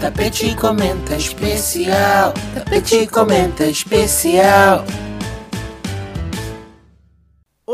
Tapete 0.00 0.54
comenta 0.54 1.16
especial. 1.16 2.32
Tapete 2.54 3.06
comenta 3.08 3.64
especial. 3.64 4.84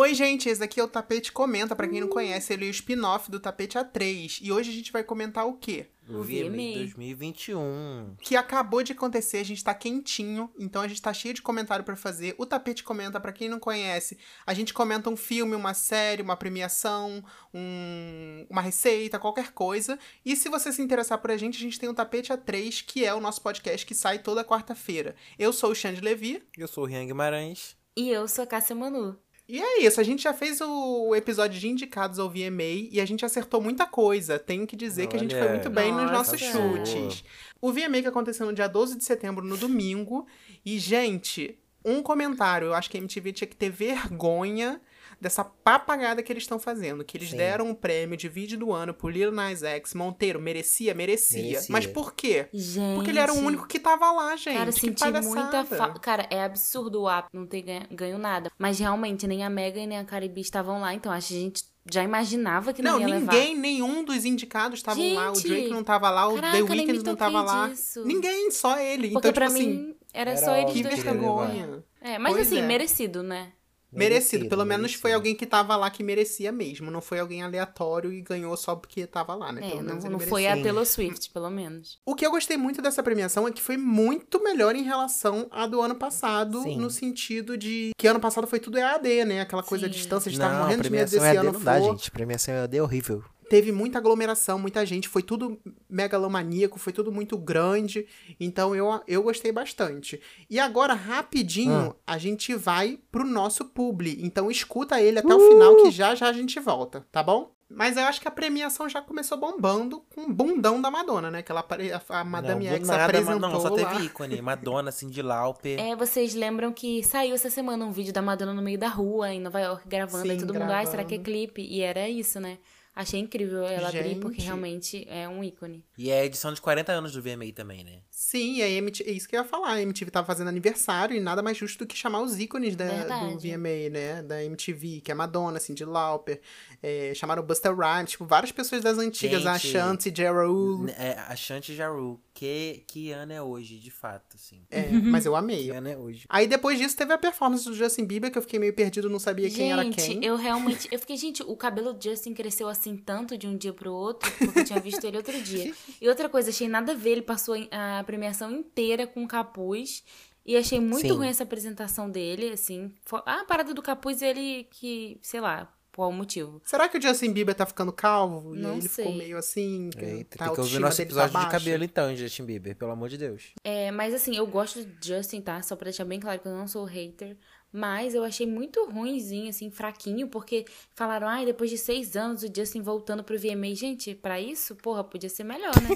Oi, 0.04 0.12
gente, 0.12 0.50
esse 0.50 0.62
aqui 0.62 0.78
é 0.78 0.84
o 0.84 0.88
Tapete 0.88 1.32
Comenta. 1.32 1.74
Pra 1.74 1.88
quem 1.88 1.98
não 1.98 2.08
conhece, 2.08 2.52
ele 2.52 2.66
é 2.66 2.68
o 2.68 2.70
spin-off 2.70 3.30
do 3.30 3.40
Tapete 3.40 3.78
A3. 3.78 4.38
E 4.42 4.52
hoje 4.52 4.70
a 4.70 4.74
gente 4.74 4.92
vai 4.92 5.02
comentar 5.02 5.46
o 5.46 5.54
quê? 5.54 5.86
O 6.06 6.22
VMA 6.22 6.74
2021. 6.74 8.14
Que 8.20 8.36
acabou 8.36 8.82
de 8.82 8.92
acontecer, 8.92 9.38
a 9.38 9.42
gente 9.42 9.64
tá 9.64 9.72
quentinho, 9.72 10.52
então 10.58 10.82
a 10.82 10.88
gente 10.88 11.00
tá 11.00 11.10
cheio 11.14 11.32
de 11.32 11.40
comentário 11.40 11.82
pra 11.86 11.96
fazer. 11.96 12.34
O 12.36 12.44
Tapete 12.44 12.84
Comenta, 12.84 13.18
pra 13.18 13.32
quem 13.32 13.48
não 13.48 13.58
conhece, 13.58 14.18
a 14.46 14.52
gente 14.52 14.74
comenta 14.74 15.08
um 15.08 15.16
filme, 15.16 15.56
uma 15.56 15.72
série, 15.72 16.20
uma 16.20 16.36
premiação, 16.36 17.24
um- 17.54 18.46
uma 18.50 18.60
receita, 18.60 19.18
qualquer 19.18 19.52
coisa. 19.52 19.98
E 20.22 20.36
se 20.36 20.50
você 20.50 20.70
se 20.70 20.82
interessar 20.82 21.16
por 21.16 21.30
a 21.30 21.36
gente, 21.38 21.56
a 21.56 21.60
gente 21.62 21.80
tem 21.80 21.88
o 21.88 21.94
Tapete 21.94 22.30
A3, 22.30 22.84
que 22.86 23.06
é 23.06 23.14
o 23.14 23.20
nosso 23.20 23.40
podcast 23.40 23.86
que 23.86 23.94
sai 23.94 24.18
toda 24.18 24.44
quarta-feira. 24.44 25.16
Eu 25.38 25.50
sou 25.50 25.70
o 25.70 25.74
Xande 25.74 26.02
Levi. 26.02 26.42
Eu 26.58 26.68
sou 26.68 26.84
o 26.84 26.86
Rian 26.86 27.06
Guimarães. 27.06 27.74
E 27.96 28.10
eu 28.10 28.28
sou 28.28 28.44
a 28.44 28.46
Cássia 28.46 28.76
Manu. 28.76 29.16
E 29.46 29.60
é 29.60 29.82
isso, 29.82 30.00
a 30.00 30.04
gente 30.04 30.22
já 30.22 30.32
fez 30.32 30.60
o 30.62 31.14
episódio 31.14 31.60
de 31.60 31.68
indicados 31.68 32.18
ao 32.18 32.30
VMA 32.30 32.88
e 32.90 32.98
a 32.98 33.04
gente 33.04 33.24
acertou 33.26 33.60
muita 33.60 33.86
coisa. 33.86 34.38
Tenho 34.38 34.66
que 34.66 34.74
dizer 34.74 35.06
que 35.06 35.16
a 35.16 35.18
gente 35.18 35.34
foi 35.34 35.42
Olha, 35.42 35.50
muito 35.50 35.68
bem 35.70 35.92
nos 35.92 36.10
nossa. 36.10 36.32
nossos 36.32 36.40
chutes. 36.40 37.24
O 37.60 37.70
VMA 37.70 38.00
que 38.00 38.08
aconteceu 38.08 38.46
no 38.46 38.54
dia 38.54 38.66
12 38.66 38.96
de 38.96 39.04
setembro, 39.04 39.44
no 39.44 39.58
domingo. 39.58 40.26
E, 40.64 40.78
gente, 40.78 41.58
um 41.84 42.02
comentário. 42.02 42.68
Eu 42.68 42.74
acho 42.74 42.90
que 42.90 42.96
a 42.96 43.00
MTV 43.00 43.32
tinha 43.32 43.48
que 43.48 43.56
ter 43.56 43.68
vergonha 43.68 44.80
dessa 45.24 45.42
papagada 45.42 46.22
que 46.22 46.30
eles 46.30 46.42
estão 46.42 46.58
fazendo. 46.58 47.02
Que 47.02 47.16
eles 47.16 47.30
Sim. 47.30 47.38
deram 47.38 47.66
um 47.68 47.74
prêmio 47.74 48.16
de 48.16 48.28
vídeo 48.28 48.58
do 48.58 48.72
ano 48.72 48.92
pro 48.92 49.08
Lil 49.08 49.32
Nas 49.32 49.62
X. 49.62 49.94
Monteiro, 49.94 50.38
merecia? 50.38 50.94
Merecia. 50.94 51.42
Merecia. 51.42 51.66
Mas 51.70 51.86
por 51.86 52.14
quê? 52.14 52.46
Gente. 52.52 52.94
Porque 52.94 53.10
ele 53.10 53.18
era 53.18 53.32
o 53.32 53.38
único 53.38 53.66
que 53.66 53.78
tava 53.78 54.12
lá, 54.12 54.36
gente. 54.36 54.56
Cara, 54.58 54.70
que 54.72 54.80
senti 54.80 55.00
palhaçada. 55.00 55.26
muita 55.34 55.64
falta. 55.64 55.98
Cara, 55.98 56.26
é 56.30 56.44
absurdo 56.44 57.02
o 57.02 57.08
app 57.08 57.28
não 57.32 57.46
ter 57.46 57.62
ganho, 57.62 57.86
ganho 57.90 58.18
nada. 58.18 58.50
Mas 58.58 58.78
realmente, 58.78 59.26
nem 59.26 59.42
a 59.42 59.48
Mega 59.48 59.80
e 59.80 59.86
nem 59.86 59.98
a 59.98 60.04
Caribe 60.04 60.40
estavam 60.42 60.80
lá. 60.80 60.92
Então 60.94 61.10
acho 61.10 61.28
que 61.28 61.34
a 61.34 61.40
gente 61.40 61.64
já 61.90 62.02
imaginava 62.02 62.72
que 62.72 62.82
não, 62.82 63.00
Não, 63.00 63.08
ia 63.08 63.18
ninguém, 63.18 63.56
nenhum 63.56 64.04
dos 64.04 64.24
indicados 64.26 64.78
estavam 64.78 65.14
lá. 65.14 65.30
O 65.30 65.40
Drake 65.40 65.70
não 65.70 65.82
tava 65.82 66.10
lá, 66.10 66.28
o 66.28 66.34
caraca, 66.34 66.56
The 66.56 66.62
Weeknd 66.62 67.02
não 67.02 67.16
tava 67.16 67.42
lá. 67.42 67.68
disso. 67.68 68.04
Ninguém, 68.04 68.50
só 68.50 68.78
ele. 68.78 69.08
levar. 69.08 69.20
Porque 69.20 69.28
então, 69.28 69.32
pra 69.32 69.46
tipo 69.48 69.58
assim, 69.58 69.68
mim 69.68 69.96
era, 70.12 70.30
era 70.32 70.40
só 70.40 70.54
eles 70.54 70.82
dois 70.82 70.94
que 70.94 71.00
vergonha. 71.00 71.82
É, 72.00 72.18
mas 72.18 72.34
Pois 72.34 72.46
assim, 72.46 72.58
é. 72.58 72.66
merecido, 72.66 73.22
né? 73.22 73.52
Merecido. 73.98 74.48
Pelo 74.48 74.64
menos 74.64 74.94
foi 74.94 75.10
merecido. 75.10 75.14
alguém 75.14 75.34
que 75.34 75.46
tava 75.46 75.76
lá 75.76 75.90
que 75.90 76.02
merecia 76.02 76.50
mesmo. 76.50 76.90
Não 76.90 77.00
foi 77.00 77.20
alguém 77.20 77.42
aleatório 77.42 78.12
e 78.12 78.20
ganhou 78.20 78.56
só 78.56 78.74
porque 78.74 79.06
tava 79.06 79.34
lá, 79.34 79.52
né? 79.52 79.60
É, 79.64 79.70
Pelo 79.70 79.82
não, 79.82 79.94
menos 79.96 80.04
não 80.04 80.18
foi 80.20 80.46
a. 80.46 80.54
Taylor 80.60 80.86
Swift, 80.86 81.30
pelo 81.30 81.50
menos. 81.50 81.98
O 82.06 82.14
que 82.14 82.26
eu 82.26 82.30
gostei 82.30 82.56
muito 82.56 82.80
dessa 82.80 83.02
premiação 83.02 83.46
é 83.46 83.52
que 83.52 83.62
foi 83.62 83.76
muito 83.76 84.42
melhor 84.42 84.74
em 84.74 84.82
relação 84.82 85.46
à 85.50 85.66
do 85.66 85.80
ano 85.80 85.94
passado, 85.94 86.62
Sim. 86.62 86.78
no 86.78 86.90
sentido 86.90 87.56
de 87.56 87.90
que 87.96 88.06
ano 88.06 88.20
passado 88.20 88.46
foi 88.46 88.60
tudo 88.60 88.78
EAD, 88.78 89.24
né? 89.24 89.40
Aquela 89.40 89.62
coisa 89.62 89.86
à 89.86 89.88
Sim. 89.88 89.94
distância, 89.94 90.28
a 90.28 90.32
gente 90.32 90.40
não, 90.40 90.48
tava 90.48 90.62
morrendo 90.62 90.82
de 90.82 90.90
medo 90.90 91.10
premiação 91.10 91.20
desse 91.20 91.36
EAD 91.36 91.46
ano 91.46 91.58
não 91.58 91.64
dá, 91.64 91.78
for. 91.78 91.90
gente. 91.90 92.10
Premiação 92.10 92.54
EAD 92.54 92.76
é 92.76 92.82
horrível. 92.82 93.24
Teve 93.48 93.70
muita 93.72 93.98
aglomeração, 93.98 94.58
muita 94.58 94.84
gente, 94.84 95.08
foi 95.08 95.22
tudo 95.22 95.58
megalomaníaco, 95.88 96.78
foi 96.78 96.92
tudo 96.92 97.10
muito 97.12 97.36
grande, 97.38 98.06
então 98.38 98.74
eu, 98.74 99.00
eu 99.06 99.22
gostei 99.22 99.52
bastante. 99.52 100.20
E 100.48 100.58
agora, 100.58 100.94
rapidinho, 100.94 101.94
a 102.06 102.18
gente 102.18 102.54
vai 102.54 102.98
pro 103.10 103.24
nosso 103.24 103.64
publi, 103.64 104.18
então 104.22 104.50
escuta 104.50 105.00
ele 105.00 105.18
até 105.18 105.34
o 105.34 105.48
final 105.48 105.76
que 105.76 105.90
já 105.90 106.14
já 106.14 106.28
a 106.28 106.32
gente 106.32 106.58
volta, 106.60 107.06
tá 107.10 107.22
bom? 107.22 107.52
Mas 107.66 107.96
eu 107.96 108.04
acho 108.04 108.20
que 108.20 108.28
a 108.28 108.30
premiação 108.30 108.88
já 108.88 109.00
começou 109.00 109.38
bombando 109.38 110.04
com 110.14 110.22
o 110.22 110.32
bundão 110.32 110.80
da 110.80 110.90
Madonna, 110.90 111.30
né? 111.30 111.42
Que 111.42 111.50
ela, 111.50 111.60
apare- 111.60 111.92
a, 111.92 112.00
a 112.08 112.22
Madame 112.22 112.66
não, 112.66 112.72
X 112.74 112.86
nada, 112.86 113.04
apresentou 113.06 113.40
não, 113.40 113.58
só 113.60 113.70
lá. 113.70 113.90
teve 113.90 114.04
ícone. 114.04 114.40
Madonna, 114.42 114.92
Cindy 114.92 115.22
Lauper. 115.22 115.80
É, 115.80 115.96
vocês 115.96 116.34
lembram 116.34 116.72
que 116.72 117.02
saiu 117.02 117.34
essa 117.34 117.48
semana 117.50 117.84
um 117.84 117.90
vídeo 117.90 118.12
da 118.12 118.20
Madonna 118.20 118.52
no 118.52 118.62
meio 118.62 118.78
da 118.78 118.88
rua, 118.88 119.32
em 119.32 119.40
Nova 119.40 119.58
York, 119.58 119.88
gravando. 119.88 120.22
Sim, 120.28 120.34
e 120.34 120.38
todo 120.40 120.52
mundo, 120.54 120.70
ai, 120.70 120.86
será 120.86 121.02
que 121.04 121.14
é 121.14 121.18
gravando. 121.18 121.24
clipe? 121.24 121.62
E 121.62 121.80
era 121.80 122.08
isso, 122.08 122.38
né? 122.38 122.58
Achei 122.96 123.18
incrível 123.18 123.66
ela 123.66 123.88
abrir, 123.88 124.20
porque 124.20 124.36
Gente. 124.36 124.46
realmente 124.46 125.06
é 125.08 125.28
um 125.28 125.42
ícone. 125.42 125.84
E 125.98 126.10
é 126.10 126.20
a 126.20 126.24
edição 126.24 126.52
de 126.52 126.60
40 126.60 126.92
anos 126.92 127.12
do 127.12 127.20
VMA 127.20 127.52
também, 127.52 127.82
né? 127.82 127.98
Sim, 128.08 128.58
e 128.58 128.62
a 128.62 128.68
MTV, 128.68 129.10
é 129.10 129.12
isso 129.12 129.28
que 129.28 129.34
eu 129.34 129.40
ia 129.40 129.44
falar. 129.44 129.72
A 129.72 129.82
MTV 129.82 130.12
tava 130.12 130.26
fazendo 130.26 130.46
aniversário 130.46 131.16
e 131.16 131.20
nada 131.20 131.42
mais 131.42 131.56
justo 131.56 131.80
do 131.80 131.86
que 131.88 131.96
chamar 131.96 132.20
os 132.20 132.38
ícones 132.38 132.76
da, 132.76 132.86
do. 132.86 133.38
VMA, 133.38 133.90
né? 133.90 134.22
Da 134.22 134.44
MTV, 134.44 135.00
que 135.00 135.10
é 135.10 135.14
Madonna, 135.14 135.58
Cyndi 135.58 135.84
Lauper. 135.84 136.40
É, 136.80 137.12
chamaram 137.14 137.42
o 137.42 137.46
Busta 137.46 137.72
Rhymes, 137.72 138.12
tipo, 138.12 138.26
várias 138.26 138.52
pessoas 138.52 138.82
das 138.82 138.98
antigas, 138.98 139.44
a 139.46 139.56
Gente, 139.56 139.76
Ashanti, 139.76 140.12
Ja 140.16 140.30
Rule. 140.30 140.92
É, 140.92 141.18
a 141.26 141.34
Shanti 141.34 141.74
Jaru. 141.74 142.20
Que, 142.32 142.82
que 142.86 143.12
ano 143.12 143.32
é 143.32 143.40
hoje, 143.40 143.78
de 143.78 143.90
fato, 143.92 144.34
assim. 144.34 144.60
É, 144.70 144.90
mas 144.90 145.24
eu 145.24 145.36
amei. 145.36 145.64
Que 145.64 145.70
ano 145.70 145.88
é 145.88 145.96
hoje. 145.96 146.26
Aí 146.28 146.46
depois 146.46 146.78
disso 146.78 146.96
teve 146.96 147.12
a 147.12 147.16
performance 147.16 147.64
do 147.64 147.74
Justin 147.74 148.04
Bieber, 148.04 148.30
que 148.30 148.36
eu 148.36 148.42
fiquei 148.42 148.58
meio 148.58 148.74
perdido, 148.74 149.08
não 149.08 149.18
sabia 149.18 149.48
quem 149.48 149.72
era 149.72 149.82
gente, 149.82 149.96
quem. 149.96 150.24
eu 150.24 150.36
realmente. 150.36 150.88
Eu 150.90 150.98
fiquei, 150.98 151.16
gente, 151.16 151.42
o 151.42 151.56
cabelo 151.56 151.94
do 151.94 152.02
Justin 152.02 152.34
cresceu 152.34 152.68
assim 152.68 152.83
tanto 152.96 153.38
de 153.38 153.46
um 153.46 153.56
dia 153.56 153.72
pro 153.72 153.92
outro, 153.92 154.30
porque 154.38 154.58
eu 154.60 154.64
tinha 154.64 154.80
visto 154.80 155.04
ele 155.04 155.16
outro 155.16 155.40
dia. 155.40 155.72
E 156.00 156.08
outra 156.08 156.28
coisa, 156.28 156.50
achei 156.50 156.68
nada 156.68 156.92
a 156.92 156.94
ver, 156.94 157.10
ele 157.10 157.22
passou 157.22 157.54
a 157.70 158.02
premiação 158.04 158.50
inteira 158.50 159.06
com 159.06 159.26
capuz. 159.26 160.02
E 160.44 160.56
achei 160.56 160.78
muito 160.80 161.08
Sim. 161.08 161.12
ruim 161.12 161.28
essa 161.28 161.44
apresentação 161.44 162.10
dele, 162.10 162.50
assim. 162.50 162.92
Ah, 163.24 163.40
a 163.40 163.44
parada 163.44 163.72
do 163.72 163.80
capuz, 163.80 164.20
ele 164.20 164.64
que, 164.70 165.18
sei 165.22 165.40
lá, 165.40 165.72
por 165.90 165.98
qual 165.98 166.12
motivo. 166.12 166.60
Será 166.64 166.88
que 166.88 166.98
o 166.98 167.00
Justin 167.00 167.32
Bieber 167.32 167.54
tá 167.54 167.64
ficando 167.64 167.92
calvo? 167.92 168.54
e 168.54 168.58
Não 168.58 168.72
aí 168.72 168.78
ele 168.78 168.88
ficou 168.88 169.04
sei. 169.06 169.16
meio 169.16 169.38
assim, 169.38 169.88
que 169.90 170.04
Eita, 170.04 170.36
tá, 170.36 170.44
tem 170.46 170.54
que 170.54 170.60
ouvir 170.60 170.80
nosso 170.80 170.96
tá 170.98 171.02
episódio 171.04 171.28
de 171.28 171.32
baixa? 171.34 171.50
cabelo 171.50 171.84
então, 171.84 172.14
Justin 172.16 172.44
Bieber, 172.44 172.76
pelo 172.76 172.90
amor 172.90 173.08
de 173.08 173.16
Deus. 173.16 173.52
É, 173.62 173.90
mas 173.90 174.12
assim, 174.12 174.36
eu 174.36 174.46
gosto 174.46 174.84
do 174.84 175.06
Justin, 175.06 175.40
tá? 175.40 175.62
Só 175.62 175.76
pra 175.76 175.84
deixar 175.84 176.04
bem 176.04 176.18
claro 176.20 176.40
que 176.40 176.48
eu 176.48 176.52
não 176.52 176.66
sou 176.66 176.84
hater. 176.84 177.38
Mas 177.76 178.14
eu 178.14 178.22
achei 178.22 178.46
muito 178.46 178.88
ruimzinho, 178.88 179.48
assim, 179.48 179.68
fraquinho, 179.68 180.28
porque 180.28 180.64
falaram, 180.94 181.26
ai, 181.26 181.44
depois 181.44 181.68
de 181.68 181.76
seis 181.76 182.14
anos 182.14 182.44
o 182.44 182.46
Justin 182.54 182.82
voltando 182.82 183.24
pro 183.24 183.36
VMA. 183.36 183.74
Gente, 183.74 184.14
pra 184.14 184.40
isso, 184.40 184.76
porra, 184.76 185.02
podia 185.02 185.28
ser 185.28 185.42
melhor, 185.42 185.74
né? 185.82 185.88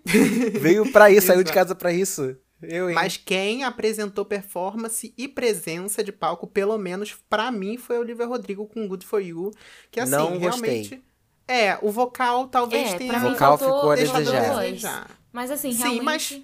Veio 0.58 0.90
pra 0.90 1.10
isso, 1.10 1.26
saiu 1.26 1.44
de 1.44 1.52
casa 1.52 1.74
pra 1.74 1.92
isso. 1.92 2.34
Eu? 2.62 2.90
Mas 2.94 3.18
quem 3.18 3.64
apresentou 3.64 4.24
performance 4.24 5.12
e 5.18 5.28
presença 5.28 6.02
de 6.02 6.10
palco, 6.10 6.46
pelo 6.46 6.78
menos 6.78 7.14
pra 7.28 7.52
mim, 7.52 7.76
foi 7.76 7.98
o 7.98 8.00
Olivia 8.00 8.24
Rodrigo 8.24 8.66
com 8.66 8.88
Good 8.88 9.04
For 9.04 9.20
You. 9.20 9.50
Que 9.90 10.00
assim, 10.00 10.12
Não 10.12 10.38
gostei. 10.38 10.70
realmente. 10.70 11.04
É, 11.46 11.78
o 11.82 11.90
vocal 11.90 12.48
talvez 12.48 12.94
É, 12.94 12.96
tenha 12.96 13.18
O 13.18 13.20
vocal 13.20 13.58
ficou 13.58 13.90
a 13.90 13.94
desejar. 13.94 15.10
Mas 15.30 15.50
assim, 15.50 15.72
Sim, 15.72 15.82
realmente... 15.82 16.02
mas 16.02 16.42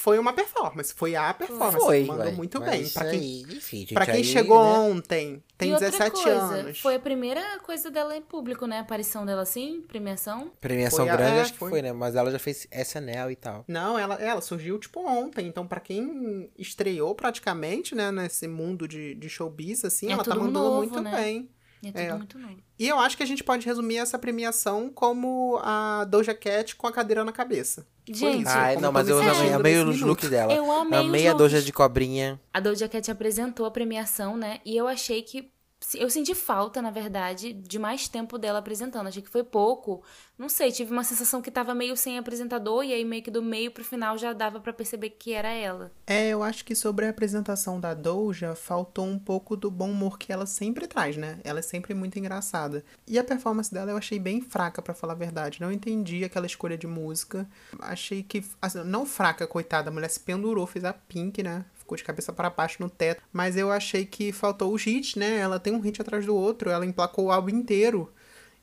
foi 0.00 0.18
uma 0.18 0.32
performance. 0.32 0.94
Foi 0.94 1.14
a 1.14 1.34
performance. 1.34 1.76
Foi, 1.84 2.04
mandou 2.04 2.24
ué. 2.24 2.32
muito 2.32 2.58
bem. 2.58 2.88
Pra 2.88 3.10
quem, 3.10 3.44
aí, 3.46 3.86
pra 3.92 4.06
quem 4.06 4.14
aí, 4.14 4.24
chegou 4.24 4.62
né? 4.64 4.70
ontem, 4.78 5.42
tem 5.58 5.68
e 5.68 5.72
outra 5.74 5.90
17 5.90 6.10
coisa, 6.22 6.30
anos. 6.40 6.80
Foi 6.80 6.94
a 6.94 6.98
primeira 6.98 7.58
coisa 7.58 7.90
dela 7.90 8.16
em 8.16 8.22
público, 8.22 8.66
né? 8.66 8.78
A 8.78 8.80
aparição 8.80 9.26
dela 9.26 9.42
assim, 9.42 9.82
premiação. 9.86 10.50
Premiação 10.58 11.00
Foi 11.04 11.08
a- 11.10 11.16
grande, 11.16 11.36
é, 11.36 11.40
acho 11.42 11.52
que 11.52 11.58
foi. 11.58 11.68
foi, 11.70 11.82
né? 11.82 11.92
Mas 11.92 12.14
ela 12.14 12.30
já 12.30 12.38
fez 12.38 12.66
SNL 12.72 13.30
e 13.30 13.36
tal. 13.36 13.62
Não, 13.68 13.98
ela, 13.98 14.14
ela 14.14 14.40
surgiu, 14.40 14.78
tipo, 14.78 15.00
ontem. 15.06 15.46
Então, 15.46 15.66
pra 15.66 15.80
quem 15.80 16.50
estreou 16.58 17.14
praticamente, 17.14 17.94
né, 17.94 18.10
nesse 18.10 18.48
mundo 18.48 18.88
de, 18.88 19.14
de 19.14 19.28
showbiz, 19.28 19.84
assim, 19.84 20.08
É 20.08 20.12
ela 20.12 20.24
tá 20.24 20.34
mandando 20.34 20.52
novo, 20.58 20.76
muito 20.78 21.00
né? 21.02 21.14
bem. 21.14 21.50
É 21.82 21.90
tudo 21.90 21.98
É. 22.00 22.14
muito 22.14 22.38
novo. 22.38 22.56
E 22.78 22.86
eu 22.88 22.98
acho 22.98 23.16
que 23.16 23.22
a 23.22 23.26
gente 23.26 23.42
pode 23.44 23.64
resumir 23.66 23.96
essa 23.98 24.18
premiação 24.18 24.90
como 24.90 25.58
a 25.62 26.04
Doja 26.04 26.34
Cat 26.34 26.76
com 26.76 26.86
a 26.86 26.92
cadeira 26.92 27.24
na 27.24 27.32
cabeça. 27.32 27.86
Gente, 28.08 28.48
Ai, 28.48 28.76
não, 28.76 28.84
eu 28.88 28.92
mas 28.92 29.08
eu 29.08 29.22
me 29.22 29.28
amei, 29.28 29.52
amei 29.52 29.74
minuto. 29.76 30.06
looks 30.06 30.28
dela. 30.28 30.52
Eu 30.52 30.70
amei 30.72 30.98
Amei 30.98 31.26
os 31.28 31.34
a 31.34 31.36
Doja 31.36 31.62
de 31.62 31.72
cobrinha. 31.72 32.40
A 32.52 32.58
Doja 32.60 32.88
Cat 32.88 33.10
apresentou 33.10 33.64
a 33.66 33.70
premiação, 33.70 34.36
né? 34.36 34.58
E 34.64 34.76
eu 34.76 34.86
achei 34.88 35.22
que. 35.22 35.50
Eu 35.94 36.10
senti 36.10 36.34
falta, 36.34 36.82
na 36.82 36.90
verdade, 36.90 37.52
de 37.52 37.78
mais 37.78 38.06
tempo 38.06 38.38
dela 38.38 38.58
apresentando. 38.58 39.06
Achei 39.06 39.22
que 39.22 39.30
foi 39.30 39.42
pouco. 39.42 40.02
Não 40.38 40.48
sei, 40.48 40.72
tive 40.72 40.92
uma 40.92 41.04
sensação 41.04 41.42
que 41.42 41.50
tava 41.50 41.74
meio 41.74 41.96
sem 41.96 42.18
apresentador, 42.18 42.82
e 42.82 42.92
aí 42.94 43.04
meio 43.04 43.22
que 43.22 43.30
do 43.30 43.42
meio 43.42 43.70
pro 43.70 43.84
final 43.84 44.16
já 44.16 44.32
dava 44.32 44.60
pra 44.60 44.72
perceber 44.72 45.10
que 45.10 45.32
era 45.32 45.48
ela. 45.48 45.92
É, 46.06 46.28
eu 46.28 46.42
acho 46.42 46.64
que 46.64 46.74
sobre 46.74 47.06
a 47.06 47.10
apresentação 47.10 47.78
da 47.78 47.92
Doja, 47.92 48.54
faltou 48.54 49.06
um 49.06 49.18
pouco 49.18 49.56
do 49.56 49.70
bom 49.70 49.90
humor 49.90 50.18
que 50.18 50.32
ela 50.32 50.46
sempre 50.46 50.86
traz, 50.86 51.16
né? 51.16 51.40
Ela 51.44 51.58
é 51.58 51.62
sempre 51.62 51.92
muito 51.92 52.18
engraçada. 52.18 52.84
E 53.06 53.18
a 53.18 53.24
performance 53.24 53.72
dela 53.72 53.90
eu 53.90 53.96
achei 53.96 54.18
bem 54.18 54.40
fraca, 54.40 54.80
pra 54.80 54.94
falar 54.94 55.12
a 55.12 55.16
verdade. 55.16 55.60
Não 55.60 55.72
entendi 55.72 56.24
aquela 56.24 56.46
escolha 56.46 56.76
de 56.78 56.86
música. 56.86 57.48
Achei 57.78 58.22
que. 58.22 58.44
assim, 58.62 58.82
não 58.84 59.04
fraca, 59.04 59.46
coitada. 59.46 59.90
A 59.90 59.92
mulher 59.92 60.08
se 60.08 60.20
pendurou, 60.20 60.66
fez 60.66 60.84
a 60.84 60.92
pink, 60.92 61.42
né? 61.42 61.64
Ficou 61.90 61.96
de 61.98 62.04
cabeça 62.04 62.32
para 62.32 62.48
baixo 62.48 62.76
no 62.80 62.88
teto. 62.88 63.20
Mas 63.32 63.56
eu 63.56 63.70
achei 63.72 64.06
que 64.06 64.30
faltou 64.30 64.72
os 64.72 64.86
hits, 64.86 65.16
né? 65.16 65.38
Ela 65.38 65.58
tem 65.58 65.72
um 65.74 65.80
hit 65.80 66.00
atrás 66.00 66.24
do 66.24 66.36
outro. 66.36 66.70
Ela 66.70 66.86
emplacou 66.86 67.24
o 67.26 67.32
álbum 67.32 67.48
inteiro. 67.50 68.12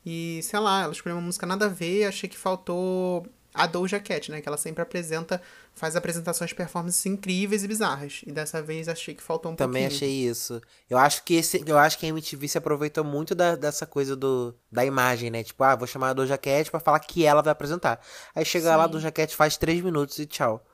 E, 0.06 0.40
sei 0.44 0.60
lá, 0.60 0.84
ela 0.84 0.94
escolheu 0.94 1.18
uma 1.18 1.22
música 1.26 1.46
nada 1.46 1.66
a 1.66 1.70
ver. 1.70 2.06
Achei 2.06 2.30
que 2.30 2.38
faltou 2.38 3.28
a 3.54 3.68
Doja 3.68 4.00
Cat, 4.00 4.32
né? 4.32 4.40
Que 4.40 4.48
ela 4.48 4.56
sempre 4.58 4.82
apresenta, 4.82 5.42
faz 5.76 5.98
apresentações 5.98 6.54
performances 6.54 7.06
incríveis 7.06 7.66
e 7.66 7.68
bizarras. 7.68 8.22
E 8.26 8.32
dessa 8.32 8.62
vez 8.62 8.88
achei 8.88 9.14
que 9.14 9.22
faltou 9.22 9.52
um 9.52 9.56
Também 9.56 9.82
pouquinho. 9.84 9.98
achei 9.98 10.10
isso. 10.30 10.62
Eu 10.90 10.98
acho 10.98 11.24
que 11.26 11.34
esse, 11.34 11.62
eu 11.66 11.78
acho 11.78 11.98
que 12.00 12.06
a 12.06 12.10
MTV 12.10 12.48
se 12.48 12.58
aproveitou 12.58 13.04
muito 13.04 13.36
da- 13.36 13.56
dessa 13.58 13.86
coisa 13.86 14.16
do 14.16 14.56
da 14.72 14.86
imagem, 14.86 15.30
né? 15.30 15.44
Tipo, 15.44 15.66
ah, 15.66 15.76
vou 15.76 15.88
chamar 15.88 16.12
a 16.12 16.14
Doja 16.14 16.38
Cat 16.38 16.72
pra 16.72 16.80
falar 16.80 17.00
que 17.02 17.26
ela 17.26 17.42
vai 17.42 17.52
apresentar. 17.52 18.00
Aí 18.34 18.46
chega 18.46 18.74
lá, 18.78 18.84
a 18.84 18.86
Sim. 18.86 18.92
Doja 18.94 19.12
Cat 19.12 19.36
faz 19.36 19.58
três 19.58 19.82
minutos 19.84 20.18
e 20.20 20.26
tchau. 20.26 20.66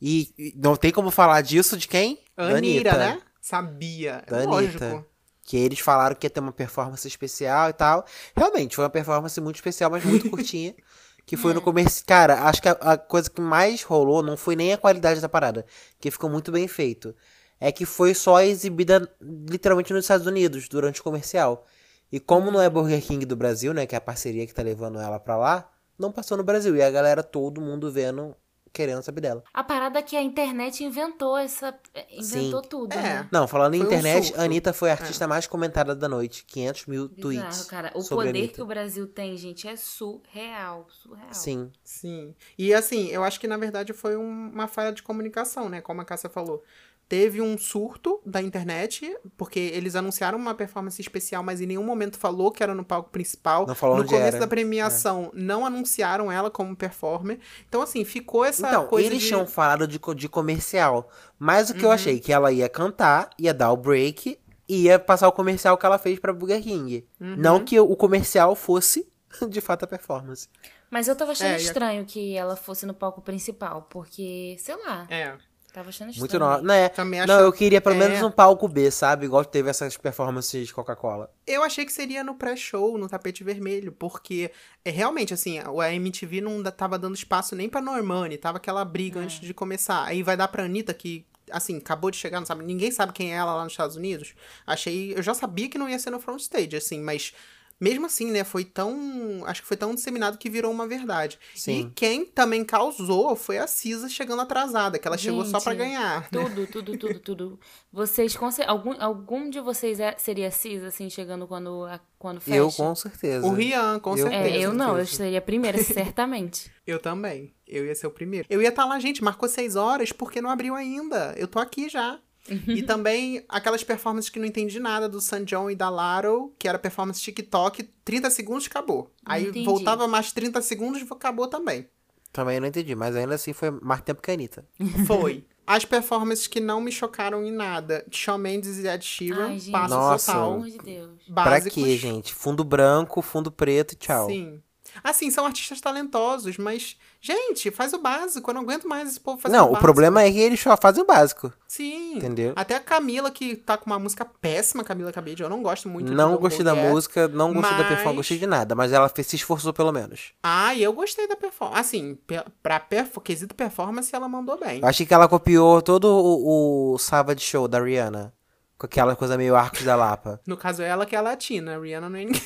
E, 0.00 0.34
e 0.38 0.54
não 0.56 0.76
tem 0.76 0.92
como 0.92 1.10
falar 1.10 1.40
disso 1.40 1.76
de 1.76 1.88
quem? 1.88 2.20
Anira, 2.36 2.90
Anitta. 2.90 2.98
né? 2.98 3.22
Sabia. 3.40 4.22
Da 4.28 4.44
Lógico. 4.44 4.82
Anitta. 4.84 5.06
Que 5.42 5.56
eles 5.56 5.78
falaram 5.78 6.16
que 6.16 6.26
ia 6.26 6.30
ter 6.30 6.40
uma 6.40 6.52
performance 6.52 7.06
especial 7.06 7.70
e 7.70 7.72
tal. 7.72 8.04
Realmente, 8.36 8.74
foi 8.74 8.84
uma 8.84 8.90
performance 8.90 9.40
muito 9.40 9.56
especial, 9.56 9.90
mas 9.90 10.04
muito 10.04 10.28
curtinha. 10.28 10.74
Que 11.26 11.36
foi 11.36 11.52
no 11.52 11.60
começo. 11.60 12.04
Cara, 12.06 12.44
acho 12.44 12.62
que 12.62 12.68
a, 12.68 12.72
a 12.72 12.96
coisa 12.96 13.28
que 13.28 13.40
mais 13.40 13.82
rolou 13.82 14.22
não 14.22 14.36
foi 14.36 14.54
nem 14.54 14.72
a 14.72 14.78
qualidade 14.78 15.20
da 15.20 15.28
parada, 15.28 15.66
que 15.98 16.08
ficou 16.08 16.30
muito 16.30 16.52
bem 16.52 16.68
feito. 16.68 17.12
É 17.58 17.72
que 17.72 17.84
foi 17.84 18.14
só 18.14 18.40
exibida 18.40 19.12
literalmente 19.20 19.92
nos 19.92 20.04
Estados 20.04 20.24
Unidos, 20.24 20.68
durante 20.68 21.00
o 21.00 21.02
comercial. 21.02 21.66
E 22.12 22.20
como 22.20 22.52
não 22.52 22.60
é 22.60 22.70
Burger 22.70 23.02
King 23.02 23.26
do 23.26 23.34
Brasil, 23.34 23.74
né, 23.74 23.86
que 23.86 23.96
é 23.96 23.98
a 23.98 24.00
parceria 24.00 24.46
que 24.46 24.54
tá 24.54 24.62
levando 24.62 25.00
ela 25.00 25.18
pra 25.18 25.36
lá, 25.36 25.68
não 25.98 26.12
passou 26.12 26.36
no 26.36 26.44
Brasil. 26.44 26.76
E 26.76 26.82
a 26.82 26.90
galera, 26.92 27.24
todo 27.24 27.60
mundo 27.60 27.90
vendo, 27.90 28.32
querendo 28.76 29.02
saber 29.02 29.22
dela. 29.22 29.42
A 29.54 29.64
parada 29.64 29.98
é 29.98 30.02
que 30.02 30.14
a 30.16 30.22
internet 30.22 30.84
inventou 30.84 31.36
essa. 31.36 31.74
Inventou 32.10 32.60
tudo, 32.60 32.92
É. 32.92 33.02
né? 33.02 33.28
Não, 33.32 33.48
falando 33.48 33.74
em 33.74 33.78
Foi 33.78 33.86
um 33.86 33.90
internet, 33.90 34.34
a 34.36 34.42
Anitta 34.42 34.72
foi 34.72 34.90
a 34.90 34.92
artista 34.92 35.26
mais 35.26 35.46
comentada 35.46 35.94
da 35.96 36.08
noite. 36.08 36.44
500 36.46 36.86
mil 36.86 37.08
tweets. 37.08 37.46
Bizarro, 37.48 37.68
cara. 37.68 37.92
O 37.94 38.04
poder 38.06 38.28
Anitta. 38.28 38.54
que 38.54 38.62
o 38.62 38.66
Brasil 38.66 39.06
tem, 39.06 39.36
gente, 39.36 39.66
é 39.66 39.74
surreal. 39.76 40.86
Surreal. 40.90 41.32
Sim. 41.32 41.70
Sim. 41.82 42.34
E 42.58 42.74
assim, 42.74 43.08
eu 43.08 43.24
acho 43.24 43.40
que 43.40 43.46
na 43.48 43.56
verdade 43.56 43.92
foi 43.92 44.16
um- 44.16 44.50
uma 44.52 44.68
falha 44.68 44.92
de 44.92 45.02
comunicação, 45.02 45.68
né? 45.68 45.80
Como 45.80 46.00
a 46.00 46.04
Cássia 46.04 46.28
falou. 46.28 46.62
Teve 47.08 47.40
um 47.40 47.56
surto 47.56 48.20
da 48.26 48.42
internet, 48.42 49.16
porque 49.36 49.60
eles 49.60 49.94
anunciaram 49.94 50.36
uma 50.36 50.54
performance 50.54 51.00
especial, 51.00 51.42
mas 51.42 51.60
em 51.60 51.66
nenhum 51.66 51.84
momento 51.84 52.18
falou 52.18 52.50
que 52.50 52.62
era 52.62 52.74
no 52.74 52.84
palco 52.84 53.10
principal. 53.10 53.64
Não 53.66 53.76
falou 53.76 53.96
no 53.98 54.02
onde 54.02 54.10
começo 54.12 54.28
era. 54.36 54.40
da 54.40 54.46
premiação, 54.48 55.30
não 55.32 55.64
anunciaram 55.64 56.32
ela 56.32 56.50
como 56.50 56.74
performer. 56.74 57.38
Então, 57.68 57.80
assim, 57.82 58.04
ficou 58.04 58.44
essa 58.44 58.66
Então, 58.66 58.86
coisa 58.88 59.06
eles 59.08 59.22
de... 59.22 59.28
tinham 59.28 59.46
falado 59.46 59.86
de, 59.86 60.00
de 60.16 60.28
comercial. 60.28 61.08
Mas 61.38 61.70
o 61.70 61.74
que 61.74 61.80
Uhum. 61.80 61.86
eu 61.86 61.92
achei 61.92 62.18
que 62.18 62.32
ela 62.32 62.50
ia 62.50 62.68
cantar, 62.68 63.30
ia 63.38 63.54
dar 63.54 63.70
o 63.70 63.76
break, 63.76 64.36
e 64.68 64.82
ia 64.82 64.98
passar 64.98 65.28
o 65.28 65.32
comercial 65.32 65.78
que 65.78 65.86
ela 65.86 65.98
fez 65.98 66.18
pra 66.18 66.32
Burger 66.32 66.60
King. 66.60 67.06
Uhum. 67.20 67.36
Não 67.36 67.64
que 67.64 67.78
o 67.78 67.94
comercial 67.94 68.56
fosse, 68.56 69.06
de 69.48 69.60
fato, 69.60 69.84
a 69.84 69.86
performance. 69.86 70.48
Mas 70.90 71.06
eu 71.06 71.14
tava 71.14 71.30
achando 71.32 71.50
É, 71.50 71.54
a- 71.54 71.58
estranho 71.58 72.04
que 72.04 72.34
ela 72.36 72.56
fosse 72.56 72.84
no 72.84 72.94
palco 72.94 73.20
principal, 73.20 73.86
porque, 73.88 74.56
sei 74.58 74.74
lá, 74.84 75.06
É, 75.08 75.36
tava 75.76 75.90
achando 75.90 76.08
estranho. 76.08 76.20
Muito 76.20 76.38
nova. 76.38 76.62
Né? 76.62 76.88
também. 76.88 77.26
Não, 77.26 77.40
eu 77.40 77.52
queria 77.52 77.82
pelo 77.82 77.96
é. 77.96 77.98
menos 77.98 78.22
um 78.22 78.30
palco 78.30 78.66
B, 78.66 78.90
sabe? 78.90 79.26
Igual 79.26 79.44
teve 79.44 79.68
essas 79.68 79.94
performances 79.96 80.66
de 80.66 80.72
Coca-Cola. 80.72 81.30
Eu 81.46 81.62
achei 81.62 81.84
que 81.84 81.92
seria 81.92 82.24
no 82.24 82.34
pré-show, 82.34 82.96
no 82.96 83.06
tapete 83.08 83.44
vermelho, 83.44 83.92
porque 83.92 84.50
é 84.82 84.90
realmente 84.90 85.34
assim, 85.34 85.58
a 85.58 85.94
MTV 85.94 86.40
não 86.40 86.62
tava 86.64 86.98
dando 86.98 87.14
espaço 87.14 87.54
nem 87.54 87.68
pra 87.68 87.82
Normani, 87.82 88.38
tava 88.38 88.56
aquela 88.56 88.84
briga 88.86 89.20
antes 89.20 89.38
de 89.38 89.52
começar. 89.52 90.04
Aí 90.04 90.22
vai 90.22 90.36
dar 90.36 90.48
pra 90.48 90.64
Anitta 90.64 90.94
que 90.94 91.26
assim, 91.50 91.76
acabou 91.76 92.10
de 92.10 92.16
chegar, 92.16 92.40
não 92.40 92.46
sabe, 92.46 92.64
ninguém 92.64 92.90
sabe 92.90 93.12
quem 93.12 93.32
é 93.32 93.36
ela 93.36 93.54
lá 93.54 93.62
nos 93.62 93.72
Estados 93.74 93.96
Unidos. 93.96 94.34
Achei, 94.66 95.12
eu 95.14 95.22
já 95.22 95.34
sabia 95.34 95.68
que 95.68 95.78
não 95.78 95.88
ia 95.88 95.98
ser 95.98 96.10
no 96.10 96.18
front 96.18 96.40
stage, 96.40 96.74
assim, 96.74 97.00
mas 97.00 97.34
mesmo 97.80 98.06
assim, 98.06 98.30
né, 98.30 98.42
foi 98.44 98.64
tão, 98.64 99.42
acho 99.46 99.60
que 99.62 99.68
foi 99.68 99.76
tão 99.76 99.94
disseminado 99.94 100.38
que 100.38 100.48
virou 100.48 100.72
uma 100.72 100.86
verdade. 100.86 101.38
Sim. 101.54 101.80
E 101.80 101.90
quem 101.94 102.24
também 102.24 102.64
causou 102.64 103.36
foi 103.36 103.58
a 103.58 103.66
Cisa 103.66 104.08
chegando 104.08 104.40
atrasada, 104.42 104.98
que 104.98 105.06
ela 105.06 105.18
chegou 105.18 105.44
só 105.44 105.60
pra 105.60 105.72
Gente, 105.72 105.78
ganhar. 105.84 106.20
né? 106.22 106.28
Tudo, 106.32 106.66
tudo, 106.66 106.96
tudo, 106.98 107.18
tudo. 107.20 107.60
Vocês, 107.92 108.36
algum, 108.66 108.94
algum 108.98 109.50
de 109.50 109.60
vocês 109.60 110.00
é- 110.00 110.14
seria 110.18 110.50
cis, 110.50 110.82
assim, 110.82 111.10
chegando 111.10 111.46
quando, 111.46 111.84
a- 111.84 112.00
quando 112.18 112.40
fecha? 112.40 112.56
Eu, 112.56 112.72
com 112.72 112.94
certeza. 112.94 113.46
O 113.46 113.50
Rian, 113.52 113.98
com 114.00 114.16
Eu- 114.16 114.28
certeza. 114.28 114.56
É, 114.56 114.60
eu 114.60 114.72
não, 114.72 114.98
eu 114.98 115.06
seria 115.06 115.38
a 115.38 115.42
primeira, 115.42 115.76
certamente. 115.82 116.70
Eu 116.86 116.98
também. 116.98 117.54
Eu 117.66 117.84
ia 117.84 117.94
ser 117.94 118.06
o 118.06 118.10
primeiro. 118.10 118.46
Eu 118.48 118.62
ia 118.62 118.68
estar 118.68 118.84
lá, 118.84 118.98
gente, 118.98 119.22
marcou 119.24 119.48
seis 119.48 119.74
horas 119.76 120.12
porque 120.12 120.40
não 120.40 120.48
abriu 120.50 120.74
ainda. 120.74 121.34
Eu 121.36 121.48
tô 121.48 121.58
aqui 121.58 121.88
já. 121.88 122.18
E 122.66 122.82
também 122.82 123.44
aquelas 123.48 123.82
performances 123.82 124.30
que 124.30 124.38
não 124.38 124.46
entendi 124.46 124.78
nada 124.80 125.08
do 125.08 125.20
San 125.20 125.44
John 125.44 125.70
e 125.70 125.74
da 125.74 125.88
Laro, 125.88 126.52
que 126.58 126.68
era 126.68 126.78
performance 126.78 127.20
TikTok, 127.20 127.82
30 128.04 128.30
segundos 128.30 128.66
acabou. 128.66 129.12
Aí 129.24 129.48
Entendi. 129.48 129.64
voltava 129.64 130.06
mais 130.06 130.32
30 130.32 130.60
segundos 130.62 131.00
e 131.02 131.06
acabou 131.10 131.48
também. 131.48 131.88
Também 132.32 132.60
não 132.60 132.68
entendi, 132.68 132.94
mas 132.94 133.16
ainda 133.16 133.34
assim 133.34 133.52
foi 133.52 133.70
mais 133.70 134.00
tempo 134.02 134.20
que 134.20 134.30
a 134.30 134.34
Anitta. 134.34 134.66
Foi. 135.06 135.44
As 135.66 135.84
performances 135.84 136.46
que 136.46 136.60
não 136.60 136.80
me 136.80 136.92
chocaram 136.92 137.42
em 137.44 137.50
nada, 137.50 138.06
Shawn 138.10 138.38
Mendes 138.38 138.78
e 138.78 138.86
Ed 138.86 139.04
Sheeran, 139.04 139.46
Ai, 139.48 139.58
gente, 139.58 139.72
passo 139.72 139.94
Nossa. 139.94 140.32
pelo 140.32 140.44
total. 140.44 140.54
amor 140.54 140.70
de 140.70 140.78
Deus. 140.78 141.22
Pra 141.24 141.44
Básicos. 141.44 141.82
quê, 141.82 141.96
gente? 141.96 142.32
Fundo 142.34 142.62
branco, 142.62 143.20
fundo 143.22 143.50
preto 143.50 143.92
e 143.92 143.96
tchau. 143.96 144.26
Sim. 144.28 144.62
Assim, 145.02 145.30
são 145.30 145.44
artistas 145.46 145.80
talentosos, 145.80 146.56
mas, 146.58 146.96
gente, 147.20 147.70
faz 147.70 147.92
o 147.92 147.98
básico. 147.98 148.50
Eu 148.50 148.54
não 148.54 148.62
aguento 148.62 148.88
mais 148.88 149.08
esse 149.10 149.20
povo 149.20 149.40
fazendo 149.40 149.58
Não, 149.58 149.70
o 149.70 149.74
o 149.74 149.78
problema 149.78 150.22
é 150.22 150.30
que 150.30 150.38
eles 150.38 150.60
só 150.60 150.76
fazem 150.76 151.02
o 151.02 151.06
básico. 151.06 151.52
Sim. 151.68 152.16
Entendeu? 152.16 152.52
Até 152.56 152.74
a 152.76 152.80
Camila, 152.80 153.30
que 153.30 153.56
tá 153.56 153.76
com 153.76 153.86
uma 153.86 153.98
música 153.98 154.24
péssima, 154.24 154.82
Camila 154.84 155.12
Cabello, 155.12 155.36
eu 155.40 155.48
não 155.48 155.62
gosto 155.62 155.88
muito 155.88 156.12
Não 156.12 156.36
gostei 156.36 156.58
Go 156.58 156.64
da 156.64 156.72
Yet. 156.72 156.88
música, 156.90 157.28
não 157.28 157.52
gostei 157.52 157.72
da 157.72 157.78
mas- 157.78 157.88
performance, 157.88 158.16
gostei 158.16 158.38
de 158.38 158.46
nada, 158.46 158.74
mas 158.74 158.92
ela 158.92 159.10
se 159.14 159.36
esforçou 159.36 159.72
pelo 159.72 159.92
menos. 159.92 160.32
Ah, 160.42 160.74
eu 160.76 160.92
gostei 160.92 161.28
da 161.28 161.36
performance. 161.36 161.80
Assim, 161.80 162.18
pra 162.62 162.80
perf 162.80 163.20
quesito 163.20 163.54
performance, 163.54 164.14
ela 164.14 164.28
mandou 164.28 164.58
bem. 164.58 164.80
Eu 164.80 164.88
achei 164.88 165.04
que 165.06 165.12
ela 165.14 165.28
copiou 165.28 165.82
todo 165.82 166.04
o, 166.06 166.94
o 166.94 166.98
Savage 166.98 167.40
Show 167.40 167.68
da 167.68 167.80
Rihanna. 167.80 168.32
Com 168.78 168.84
aquela 168.84 169.16
coisa 169.16 169.38
meio 169.38 169.56
Arcos 169.56 169.84
da 169.84 169.96
Lapa. 169.96 170.38
No 170.46 170.54
caso, 170.54 170.82
ela 170.82 171.06
que 171.06 171.16
é 171.16 171.20
latina, 171.20 171.76
a 171.76 171.80
Rihanna 171.80 172.10
não 172.10 172.18
é 172.18 172.24
ninguém. 172.26 172.42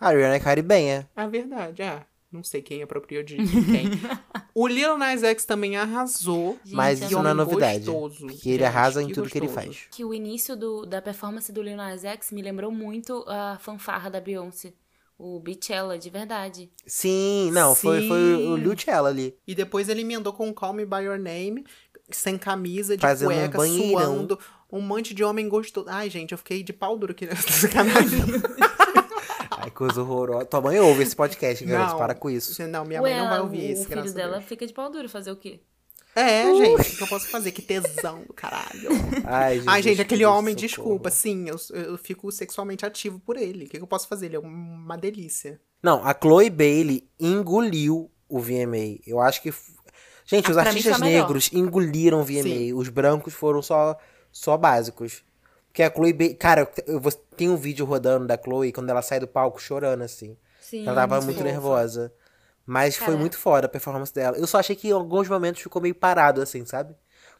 A 0.00 0.10
Rihanna 0.10 0.36
é 0.36 0.40
caribenha. 0.40 1.08
A 1.16 1.26
verdade, 1.26 1.82
é. 1.82 2.02
Não 2.30 2.44
sei 2.44 2.60
quem 2.60 2.82
apropriou 2.82 3.22
de 3.22 3.36
quem. 3.36 3.90
o 4.54 4.66
Lil 4.68 4.98
Nas 4.98 5.22
X 5.22 5.46
também 5.46 5.76
arrasou. 5.78 6.58
Mas 6.70 6.98
Gente, 6.98 7.08
isso 7.12 7.22
não 7.22 7.30
é 7.30 7.34
novidade. 7.34 7.86
gostoso, 7.86 8.26
Porque 8.26 8.48
ele 8.50 8.58
gente, 8.58 8.64
arrasa 8.64 9.02
em 9.02 9.08
tudo 9.08 9.30
que 9.30 9.38
ele 9.38 9.46
gostoso. 9.46 9.66
faz. 9.66 9.86
Que 9.90 10.04
o 10.04 10.12
início 10.12 10.54
do, 10.54 10.84
da 10.84 11.00
performance 11.00 11.50
do 11.50 11.62
Lil 11.62 11.76
Nas 11.76 12.04
X 12.04 12.30
me 12.30 12.42
lembrou 12.42 12.70
muito 12.70 13.24
a 13.26 13.56
fanfarra 13.60 14.10
da 14.10 14.20
Beyoncé. 14.20 14.74
O 15.18 15.40
Beachella, 15.40 15.98
de 15.98 16.10
verdade. 16.10 16.70
Sim, 16.86 17.50
não, 17.50 17.74
foi, 17.74 18.06
foi 18.06 18.34
o 18.34 18.56
Sim. 18.56 18.62
Luciella 18.62 19.08
ali. 19.08 19.34
E 19.46 19.54
depois 19.54 19.88
ele 19.88 20.02
emendou 20.02 20.32
com 20.32 20.52
Call 20.54 20.74
Me 20.74 20.84
By 20.84 20.98
Your 21.04 21.18
Name, 21.18 21.64
sem 22.10 22.36
camisa, 22.38 22.94
de 22.96 23.00
Fazendo 23.00 23.32
um 23.32 23.34
cueca, 23.34 23.58
banheirão. 23.58 24.14
suando. 24.16 24.38
Um 24.70 24.80
monte 24.82 25.14
de 25.14 25.24
homem 25.24 25.48
gostoso. 25.48 25.86
Ai, 25.88 26.10
gente, 26.10 26.32
eu 26.32 26.38
fiquei 26.38 26.62
de 26.62 26.72
pau 26.74 26.96
duro 26.98 27.12
aqui 27.12 27.24
nessa 27.26 27.50
sacanagem. 27.50 28.20
Ai, 29.62 29.70
coisa 29.70 30.00
horrorosa. 30.02 30.44
Tua 30.46 30.60
mãe 30.60 30.78
ouve 30.80 31.02
esse 31.02 31.14
podcast, 31.16 31.64
garoto. 31.64 31.96
Para 31.96 32.14
com 32.14 32.30
isso. 32.30 32.60
Não, 32.68 32.84
minha 32.84 33.00
Ué, 33.02 33.10
mãe 33.14 33.20
não 33.22 33.28
vai 33.30 33.40
ouvir 33.40 33.70
esse, 33.72 33.82
O 33.82 33.88
filho 33.88 34.12
dela 34.12 34.34
Deus. 34.38 34.44
fica 34.44 34.66
de 34.66 34.72
pau 34.72 34.90
duro 34.90 35.08
fazer 35.08 35.30
o 35.30 35.36
quê? 35.36 35.60
É, 36.16 36.44
gente, 36.54 36.94
o 36.94 36.96
que 36.96 37.02
eu 37.02 37.06
posso 37.06 37.28
fazer? 37.28 37.52
Que 37.52 37.62
tesão 37.62 38.22
do 38.26 38.32
caralho. 38.32 38.88
Ai, 39.24 39.54
Jesus, 39.56 39.68
Ai, 39.68 39.82
gente, 39.82 40.00
aquele 40.00 40.24
homem, 40.24 40.52
socorro. 40.54 40.66
desculpa, 40.66 41.10
sim, 41.10 41.46
eu, 41.48 41.56
eu 41.80 41.96
fico 41.98 42.32
sexualmente 42.32 42.84
ativo 42.84 43.20
por 43.20 43.36
ele. 43.36 43.66
O 43.66 43.68
que, 43.68 43.78
eu 43.78 43.86
posso 43.86 44.08
fazer? 44.08 44.26
Ele 44.26 44.36
é 44.36 44.40
uma 44.40 44.96
delícia. 44.96 45.60
Não, 45.80 46.04
a 46.04 46.12
Chloe 46.20 46.50
Bailey 46.50 47.08
engoliu 47.20 48.10
o 48.28 48.40
VMA. 48.40 48.98
Eu 49.06 49.20
acho 49.20 49.40
que. 49.42 49.52
Gente, 50.24 50.48
Ah, 50.48 50.50
os 50.50 50.56
artistas 50.58 50.98
melhor. 50.98 51.20
negros 51.20 51.50
engoliram 51.52 52.20
o 52.20 52.24
VMA. 52.24 52.42
Sim. 52.42 52.72
Os 52.74 52.88
brancos 52.88 53.32
foram 53.32 53.62
só, 53.62 53.96
só 54.32 54.56
básicos. 54.56 55.22
Porque 55.78 55.82
a 55.84 55.90
Chloe. 55.94 56.34
Cara, 56.34 56.68
eu 56.88 56.98
vou- 57.00 57.12
tem 57.12 57.48
um 57.48 57.56
vídeo 57.56 57.86
rodando 57.86 58.26
da 58.26 58.36
Chloe 58.36 58.72
quando 58.72 58.90
ela 58.90 59.00
sai 59.00 59.20
do 59.20 59.28
palco 59.28 59.60
chorando, 59.62 60.02
assim. 60.02 60.36
Sim. 60.60 60.84
Ela 60.84 60.96
tava 60.96 61.20
muito 61.20 61.36
fofa. 61.38 61.48
nervosa. 61.48 62.12
Mas 62.66 62.96
foi 62.96 63.14
muito 63.16 63.38
foda 63.38 63.66
a 63.66 63.68
performance 63.68 64.12
dela. 64.12 64.36
Eu 64.36 64.46
só 64.46 64.58
achei 64.58 64.74
que 64.76 64.88
em 64.88 64.92
alguns 64.92 65.28
momentos 65.28 65.62
ficou 65.62 65.80
meio 65.80 65.94
parado, 65.94 66.42
assim, 66.42 66.64
sabe? 66.66 66.94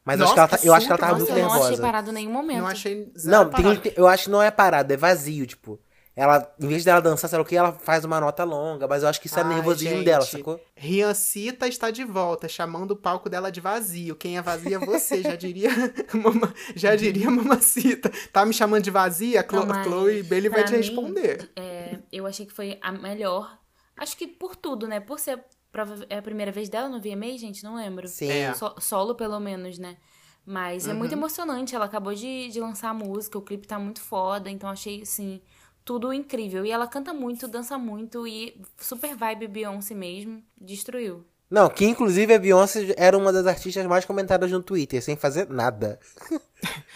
Mas 0.05 0.21
eu 0.21 0.25
acho 0.27 0.37
Nossa, 0.37 0.49
que 0.49 0.55
ela, 0.55 0.63
tá- 0.63 0.67
eu 0.67 0.73
acho 0.75 0.87
que 0.87 0.93
ela 0.93 0.97
super 0.99 1.07
tava 1.09 1.19
Nossa, 1.19 1.33
muito 1.33 1.39
eu 1.39 1.43
não 1.45 1.51
achei 1.53 1.63
nervosa. 1.71 1.83
parado 1.83 2.11
em 2.11 2.15
nenhum 2.15 2.33
momento. 2.33 2.59
Não 2.61 2.67
achei 2.67 3.13
Não, 3.25 3.51
tem, 3.51 3.93
eu 3.97 4.07
acho 4.07 4.25
que 4.25 4.31
não 4.31 4.43
é 4.43 4.51
parado, 4.51 4.93
é 4.93 4.97
vazio, 4.97 5.47
tipo. 5.47 5.79
Ela, 6.21 6.53
em 6.59 6.67
vez 6.67 6.85
dela 6.85 7.01
dançar, 7.01 7.31
sei 7.31 7.39
lá 7.39 7.43
o 7.43 7.47
que, 7.47 7.55
ela 7.55 7.71
faz 7.73 8.05
uma 8.05 8.21
nota 8.21 8.43
longa, 8.43 8.89
mas 8.89 9.05
eu 9.05 9.09
acho 9.09 9.21
que 9.21 9.29
isso 9.29 9.39
é 9.39 9.43
Ai, 9.45 9.55
nervosismo 9.55 9.97
gente. 9.99 10.05
dela, 10.05 10.25
sacou? 10.25 10.61
Riancita 10.75 11.69
está 11.69 11.93
de 11.93 12.03
volta, 12.05 12.49
chamando 12.49 12.91
o 12.91 12.97
palco 12.97 13.29
dela 13.31 13.53
de 13.53 13.61
vazio. 13.61 14.17
Quem 14.17 14.37
é 14.37 14.43
vazio 14.43 14.75
é 14.75 14.79
você, 14.85 15.23
já 15.23 15.37
diria, 15.37 15.71
mama- 16.13 16.53
já 16.75 16.97
diria 16.97 17.31
mamacita. 17.31 18.11
Tá 18.33 18.45
me 18.45 18.53
chamando 18.53 18.83
de 18.83 18.91
vazia? 18.91 19.45
Clo 19.45 19.65
Não, 19.65 19.85
Chloe 19.85 20.25
Bailey 20.25 20.49
vai 20.51 20.65
te 20.65 20.73
mim, 20.73 20.79
responder. 20.79 21.51
é, 21.55 21.99
eu 22.11 22.27
achei 22.27 22.45
que 22.45 22.53
foi 22.53 22.77
a 22.83 22.91
melhor. 22.91 23.57
Acho 23.97 24.17
que 24.17 24.27
por 24.27 24.57
tudo, 24.57 24.89
né? 24.89 24.99
Por 24.99 25.21
ser 25.21 25.45
prova- 25.71 26.05
é 26.11 26.19
a 26.19 26.23
primeira 26.23 26.51
vez 26.51 26.69
dela 26.69 26.89
no 26.89 27.01
VMA, 27.01 27.39
gente, 27.39 27.63
não 27.63 27.77
lembro. 27.77 28.09
Sim. 28.09 28.29
É. 28.29 28.53
So- 28.55 28.75
solo, 28.81 29.15
pelo 29.15 29.39
menos, 29.39 29.79
né? 29.79 29.97
Mas 30.45 30.89
é 30.89 30.93
muito 30.93 31.13
Uhum. 31.13 31.19
emocionante. 31.19 31.77
Ela 31.77 31.85
acabou 31.85 32.13
de, 32.15 32.49
de 32.49 32.59
lançar 32.61 32.91
a 32.91 32.95
música, 32.95 33.39
o 33.39 33.43
clipe 33.43 33.69
tá 33.69 33.79
muito 33.79 34.01
foda, 34.01 34.51
então 34.51 34.69
achei, 34.69 35.03
assim, 35.03 35.41
tudo 35.89 36.13
incrível. 36.13 36.67
E 36.67 36.71
ela 36.71 36.87
canta 36.87 37.15
muito, 37.15 37.49
dança 37.49 37.79
muito 37.79 38.27
e 38.27 38.61
super 38.77 39.17
vibe 39.17 39.49
Beyoncé 39.49 39.95
mesmo. 39.95 40.43
Destruiu. 40.61 41.25
Não, 41.51 41.69
que 41.69 41.87
inclusive 41.87 42.35
a 42.35 42.39
Beyoncé 42.39 42.95
era 42.97 43.17
uma 43.17 43.33
das 43.33 43.47
artistas 43.47 43.87
mais 43.87 44.05
comentadas 44.05 44.51
no 44.51 44.63
Twitter, 44.63 45.03
sem 45.03 45.17
fazer 45.17 45.49
nada. 45.49 45.99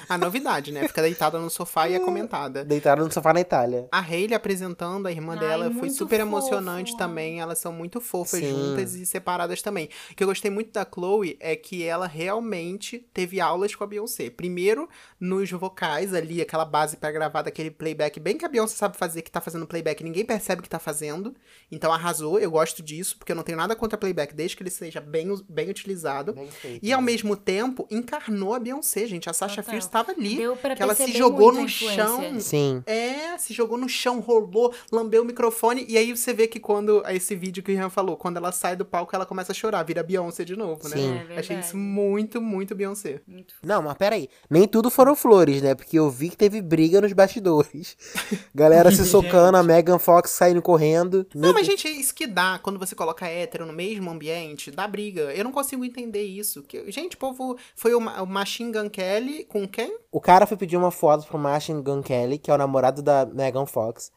A 0.09 0.19
novidade, 0.19 0.73
né? 0.73 0.87
Fica 0.89 1.01
deitada 1.01 1.39
no 1.39 1.49
sofá 1.49 1.89
e 1.89 1.95
é 1.95 2.01
comentada. 2.01 2.65
Deitaram 2.65 3.05
no 3.05 3.13
sofá 3.13 3.33
na 3.33 3.41
Itália. 3.41 3.87
A 3.93 4.01
Hailey 4.01 4.35
apresentando 4.35 5.07
a 5.07 5.13
irmã 5.13 5.35
Ai, 5.35 5.39
dela 5.39 5.71
foi 5.71 5.89
super 5.89 6.19
fofo. 6.19 6.29
emocionante 6.29 6.97
também. 6.97 7.41
Elas 7.41 7.59
são 7.59 7.73
muito 7.73 8.01
fofas 8.01 8.41
Sim. 8.41 8.51
juntas 8.51 8.95
e 8.95 9.07
separadas 9.07 9.63
também. 9.63 9.89
O 10.11 10.15
que 10.17 10.23
eu 10.23 10.27
gostei 10.27 10.51
muito 10.51 10.73
da 10.73 10.85
Chloe 10.85 11.37
é 11.39 11.55
que 11.55 11.85
ela 11.85 12.07
realmente 12.07 12.99
teve 13.15 13.41
aulas 13.41 13.75
com 13.75 13.85
a 13.85 13.87
Beyoncé. 13.87 14.31
Primeiro, 14.31 14.89
nos 15.21 15.51
vocais 15.53 16.13
ali, 16.13 16.43
aquela 16.43 16.65
base 16.65 16.97
pra 16.97 17.13
gravar 17.13 17.43
daquele 17.43 17.71
playback 17.71 18.19
bem 18.19 18.37
que 18.37 18.45
a 18.45 18.49
Beyoncé 18.49 18.75
sabe 18.75 18.97
fazer, 18.97 19.23
que 19.23 19.31
tá 19.31 19.41
fazendo 19.41 19.67
playback, 19.67 20.03
ninguém 20.03 20.25
percebe 20.25 20.63
que 20.63 20.69
tá 20.69 20.81
fazendo. 20.81 21.35
Então 21.71 21.93
arrasou, 21.93 22.39
eu 22.39 22.51
gosto 22.51 22.83
disso, 22.83 23.17
porque 23.17 23.31
eu 23.31 23.37
não 23.37 23.45
tenho 23.45 23.59
nada 23.59 23.77
contra 23.77 23.97
playback, 23.97 24.35
desde 24.43 24.57
que 24.57 24.63
ele 24.63 24.71
seja 24.71 25.01
bem, 25.01 25.29
bem 25.49 25.71
utilizado. 25.71 26.33
Bem 26.33 26.51
feito, 26.51 26.85
E 26.85 26.93
ao 26.93 27.01
né? 27.01 27.07
mesmo 27.07 27.37
tempo, 27.37 27.87
encarnou 27.91 28.55
a 28.55 28.59
Beyoncé, 28.59 29.07
gente. 29.07 29.31
A 29.31 29.33
Sasha. 29.33 29.63
Fierce 29.63 29.87
estava 29.87 30.11
ali. 30.11 30.37
Deu 30.37 30.57
pra 30.57 30.75
que 30.75 30.83
ela 30.83 30.95
se 30.95 31.13
jogou 31.13 31.53
no 31.53 31.69
chão. 31.69 32.41
Sim. 32.41 32.83
É, 32.87 33.39
se 33.39 33.55
jogou 33.55 33.79
no 33.79 33.89
chão, 33.89 34.19
rolou, 34.19 34.75
lambeu 34.91 35.23
o 35.23 35.25
microfone. 35.25 35.85
E 35.89 35.97
aí 35.97 36.15
você 36.15 36.33
vê 36.33 36.49
que 36.49 36.59
quando. 36.59 37.03
Esse 37.09 37.37
vídeo 37.37 37.63
que 37.63 37.71
o 37.73 37.75
Rian 37.75 37.91
falou, 37.91 38.17
quando 38.17 38.39
ela 38.39 38.51
sai 38.51 38.75
do 38.75 38.85
palco, 38.85 39.15
ela 39.15 39.25
começa 39.25 39.53
a 39.53 39.55
chorar, 39.55 39.83
vira 39.85 40.03
Beyoncé 40.03 40.45
de 40.45 40.57
novo, 40.57 40.89
né? 40.89 40.97
Sim. 40.97 41.11
É 41.11 41.19
verdade. 41.19 41.41
Achei 41.41 41.59
isso 41.61 41.77
muito, 41.77 42.41
muito 42.41 42.75
Beyoncé. 42.75 43.21
Muito 43.27 43.55
Não, 43.63 43.83
mas 43.83 43.95
peraí. 43.95 44.29
Nem 44.51 44.67
tudo 44.67 44.91
foram 44.91 45.15
flores, 45.15 45.63
né? 45.63 45.75
Porque 45.75 45.99
eu 45.99 46.11
vi 46.11 46.31
que 46.31 46.37
teve 46.37 46.61
briga 46.61 47.01
nos 47.01 47.13
bastidores. 47.13 47.97
Galera 48.55 48.91
se 48.91 49.05
socando, 49.05 49.57
a 49.57 49.63
Megan 49.63 49.99
Fox 49.99 50.31
saindo 50.31 50.61
correndo. 50.63 51.27
Não, 51.35 51.43
Meu 51.43 51.53
mas, 51.53 51.67
gente, 51.67 51.87
é 51.87 51.91
isso 51.91 52.15
que 52.15 52.27
dá 52.27 52.59
quando 52.61 52.79
você 52.79 52.95
coloca 52.95 53.27
hétero 53.27 53.67
no 53.67 53.73
mesmo 53.73 54.11
ambiente, 54.11 54.32
dá 54.75 54.87
briga. 54.89 55.33
Eu 55.35 55.45
não 55.45 55.53
consigo 55.53 55.85
entender 55.85 56.23
isso. 56.23 56.63
Que, 56.63 56.91
gente, 56.91 57.17
povo. 57.17 57.57
Foi 57.77 57.95
o, 57.95 57.99
o 57.99 58.27
Machine 58.27 58.73
Gun 58.73 58.89
Kelly 58.91 59.45
com 59.45 59.67
quem? 59.69 59.97
O 60.11 60.21
cara 60.21 60.47
foi 60.47 60.57
pedir 60.57 60.77
uma 60.77 60.91
foto 60.91 61.27
pro 61.27 61.39
Machine 61.39 61.83
Gun 61.83 62.03
Kelly, 62.03 62.39
que 62.39 62.51
é 62.51 62.55
o 62.55 62.59
namorado 62.59 63.03
da 63.03 63.27
Megan 63.27 63.67
Fox. 63.67 64.11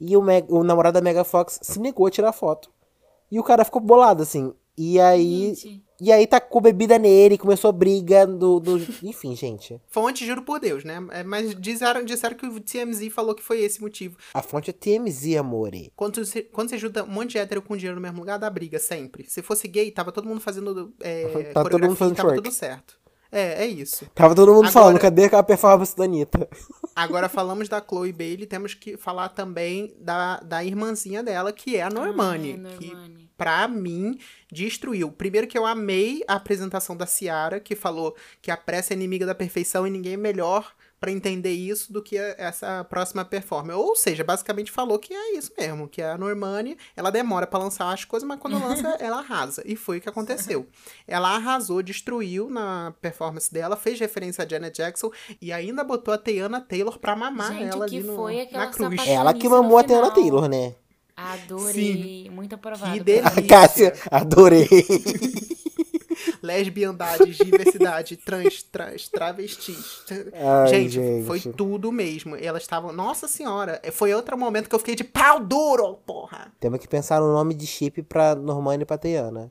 E 0.00 0.16
o, 0.16 0.22
Meg- 0.22 0.46
o 0.50 0.64
namorado 0.64 0.94
da 0.94 1.00
Megan 1.04 1.24
Fox 1.24 1.58
se 1.62 1.78
negou 1.78 2.06
a 2.06 2.10
tirar 2.10 2.32
foto. 2.32 2.70
E 3.30 3.38
o 3.38 3.44
cara 3.44 3.64
ficou 3.64 3.80
bolado, 3.80 4.22
assim. 4.22 4.52
E 4.82 4.98
aí. 4.98 5.54
Gente. 5.54 5.84
E 6.02 6.10
aí 6.10 6.26
tacou 6.26 6.62
bebida 6.62 6.98
nele, 6.98 7.36
começou 7.36 7.70
briga 7.72 8.26
do. 8.26 8.58
do... 8.58 8.78
Enfim, 9.04 9.36
gente. 9.36 9.78
Fonte, 9.86 10.24
juro 10.24 10.40
por 10.42 10.58
Deus, 10.58 10.82
né? 10.82 10.96
É, 11.10 11.22
Mas 11.22 11.54
disseram, 11.60 12.02
disseram 12.02 12.34
que 12.34 12.46
o 12.46 12.58
TMZ 12.58 13.12
falou 13.12 13.34
que 13.34 13.42
foi 13.42 13.60
esse 13.60 13.82
motivo. 13.82 14.16
A 14.32 14.40
fonte 14.40 14.70
é 14.70 14.72
TMZ, 14.72 15.36
amore. 15.36 15.92
Quando 15.94 16.24
você, 16.24 16.40
quando 16.40 16.70
você 16.70 16.78
junta 16.78 17.04
um 17.04 17.08
monte 17.08 17.32
de 17.32 17.38
hétero 17.38 17.60
com 17.60 17.76
dinheiro 17.76 17.96
no 17.96 18.00
mesmo 18.02 18.20
lugar, 18.20 18.38
dá 18.38 18.48
briga, 18.48 18.78
sempre. 18.78 19.28
Se 19.28 19.42
fosse 19.42 19.68
gay, 19.68 19.90
tava 19.90 20.10
todo 20.10 20.26
mundo 20.26 20.40
fazendo 20.40 20.94
é, 21.00 21.24
Tá 21.24 21.28
todo 21.28 21.36
mundo 21.44 21.62
coreografia, 21.62 21.96
fazendo 21.96 22.16
tava 22.16 22.28
twerk. 22.30 22.42
tudo 22.44 22.54
certo. 22.54 22.98
É, 23.30 23.64
é 23.64 23.66
isso. 23.66 24.06
Tava 24.14 24.34
todo 24.34 24.48
mundo 24.48 24.60
Agora- 24.68 24.72
falando, 24.72 24.98
cadê 24.98 25.26
a 25.26 25.42
performance 25.42 25.94
da 25.94 26.04
Anitta? 26.04 26.48
Agora 26.94 27.28
falamos 27.28 27.68
da 27.68 27.80
Chloe 27.80 28.12
Bailey, 28.12 28.46
temos 28.46 28.74
que 28.74 28.96
falar 28.96 29.28
também 29.30 29.94
da, 29.98 30.38
da 30.40 30.64
irmãzinha 30.64 31.22
dela, 31.22 31.52
que 31.52 31.76
é 31.76 31.82
a 31.82 31.90
Normani. 31.90 32.60
Ah, 32.64 32.76
que 32.78 32.86
Normani. 32.88 33.30
pra 33.36 33.68
mim, 33.68 34.18
destruiu. 34.50 35.10
Primeiro 35.10 35.46
que 35.46 35.56
eu 35.56 35.64
amei 35.64 36.22
a 36.26 36.34
apresentação 36.34 36.96
da 36.96 37.06
Ciara, 37.06 37.60
que 37.60 37.74
falou 37.74 38.16
que 38.42 38.50
a 38.50 38.56
pressa 38.56 38.92
é 38.92 38.96
inimiga 38.96 39.24
da 39.24 39.34
perfeição 39.34 39.86
e 39.86 39.90
ninguém 39.90 40.14
é 40.14 40.16
melhor 40.16 40.74
pra 41.00 41.10
entender 41.10 41.50
isso 41.52 41.90
do 41.92 42.02
que 42.02 42.18
a- 42.18 42.34
essa 42.36 42.84
próxima 42.84 43.24
performance. 43.24 43.78
Ou 43.78 43.96
seja, 43.96 44.22
basicamente 44.22 44.70
falou 44.70 44.98
que 44.98 45.14
é 45.14 45.36
isso 45.38 45.50
mesmo, 45.58 45.88
que 45.88 46.02
a 46.02 46.18
Normani, 46.18 46.76
ela 46.94 47.10
demora 47.10 47.46
pra 47.46 47.58
lançar 47.58 47.90
as 47.92 48.04
coisas, 48.04 48.28
mas 48.28 48.38
quando 48.38 48.58
lança, 48.62 48.88
ela 49.00 49.18
arrasa. 49.18 49.62
E 49.64 49.74
foi 49.76 49.96
o 49.98 50.00
que 50.00 50.08
aconteceu. 50.08 50.66
Ela 51.08 51.34
arrasou, 51.36 51.82
destruiu 51.82 52.50
na 52.50 52.92
performance 53.00 53.50
dela, 53.52 53.76
fez 53.76 53.98
referência 53.98 54.44
a 54.44 54.48
Janet 54.48 54.76
Jackson 54.76 55.10
e 55.40 55.52
ainda 55.52 55.82
botou 55.82 56.12
a 56.12 56.18
Tiana 56.18 56.60
Taylor 56.60 56.98
pra 56.98 57.16
mamar 57.16 57.52
Gente, 57.54 57.72
ela 57.72 57.84
ali 57.86 58.00
no, 58.02 58.16
foi 58.16 58.40
aquela 58.42 58.66
na 58.66 58.70
cruz. 58.70 59.08
Ela 59.08 59.32
que 59.34 59.48
mamou 59.48 59.78
a. 59.78 59.84
Taylor, 59.84 60.48
né? 60.48 60.74
Adorei. 61.16 62.30
Muito 62.32 62.54
aprovado. 62.54 62.92
Que 62.92 63.00
delícia. 63.00 63.42
Cássia, 63.48 63.92
adorei. 64.10 64.68
lesbiandade, 66.42 67.32
diversidade, 67.34 68.16
trans, 68.16 68.62
trans, 68.62 69.08
travestis. 69.08 70.02
Ai, 70.32 70.68
gente, 70.68 70.90
gente. 70.92 71.26
foi 71.26 71.40
tudo 71.40 71.90
mesmo. 71.92 72.36
Elas 72.36 72.62
estavam. 72.62 72.92
Nossa 72.92 73.26
senhora, 73.28 73.80
foi 73.92 74.12
outro 74.14 74.36
momento 74.38 74.68
que 74.68 74.74
eu 74.74 74.78
fiquei 74.78 74.94
de 74.94 75.04
pau 75.04 75.40
duro, 75.40 75.94
porra. 76.06 76.52
Temos 76.60 76.78
que 76.80 76.88
pensar 76.88 77.20
no 77.20 77.32
nome 77.32 77.54
de 77.54 77.66
chip 77.66 78.02
pra 78.02 78.34
Normani 78.34 78.82
e 78.82 78.86
pra. 78.86 78.98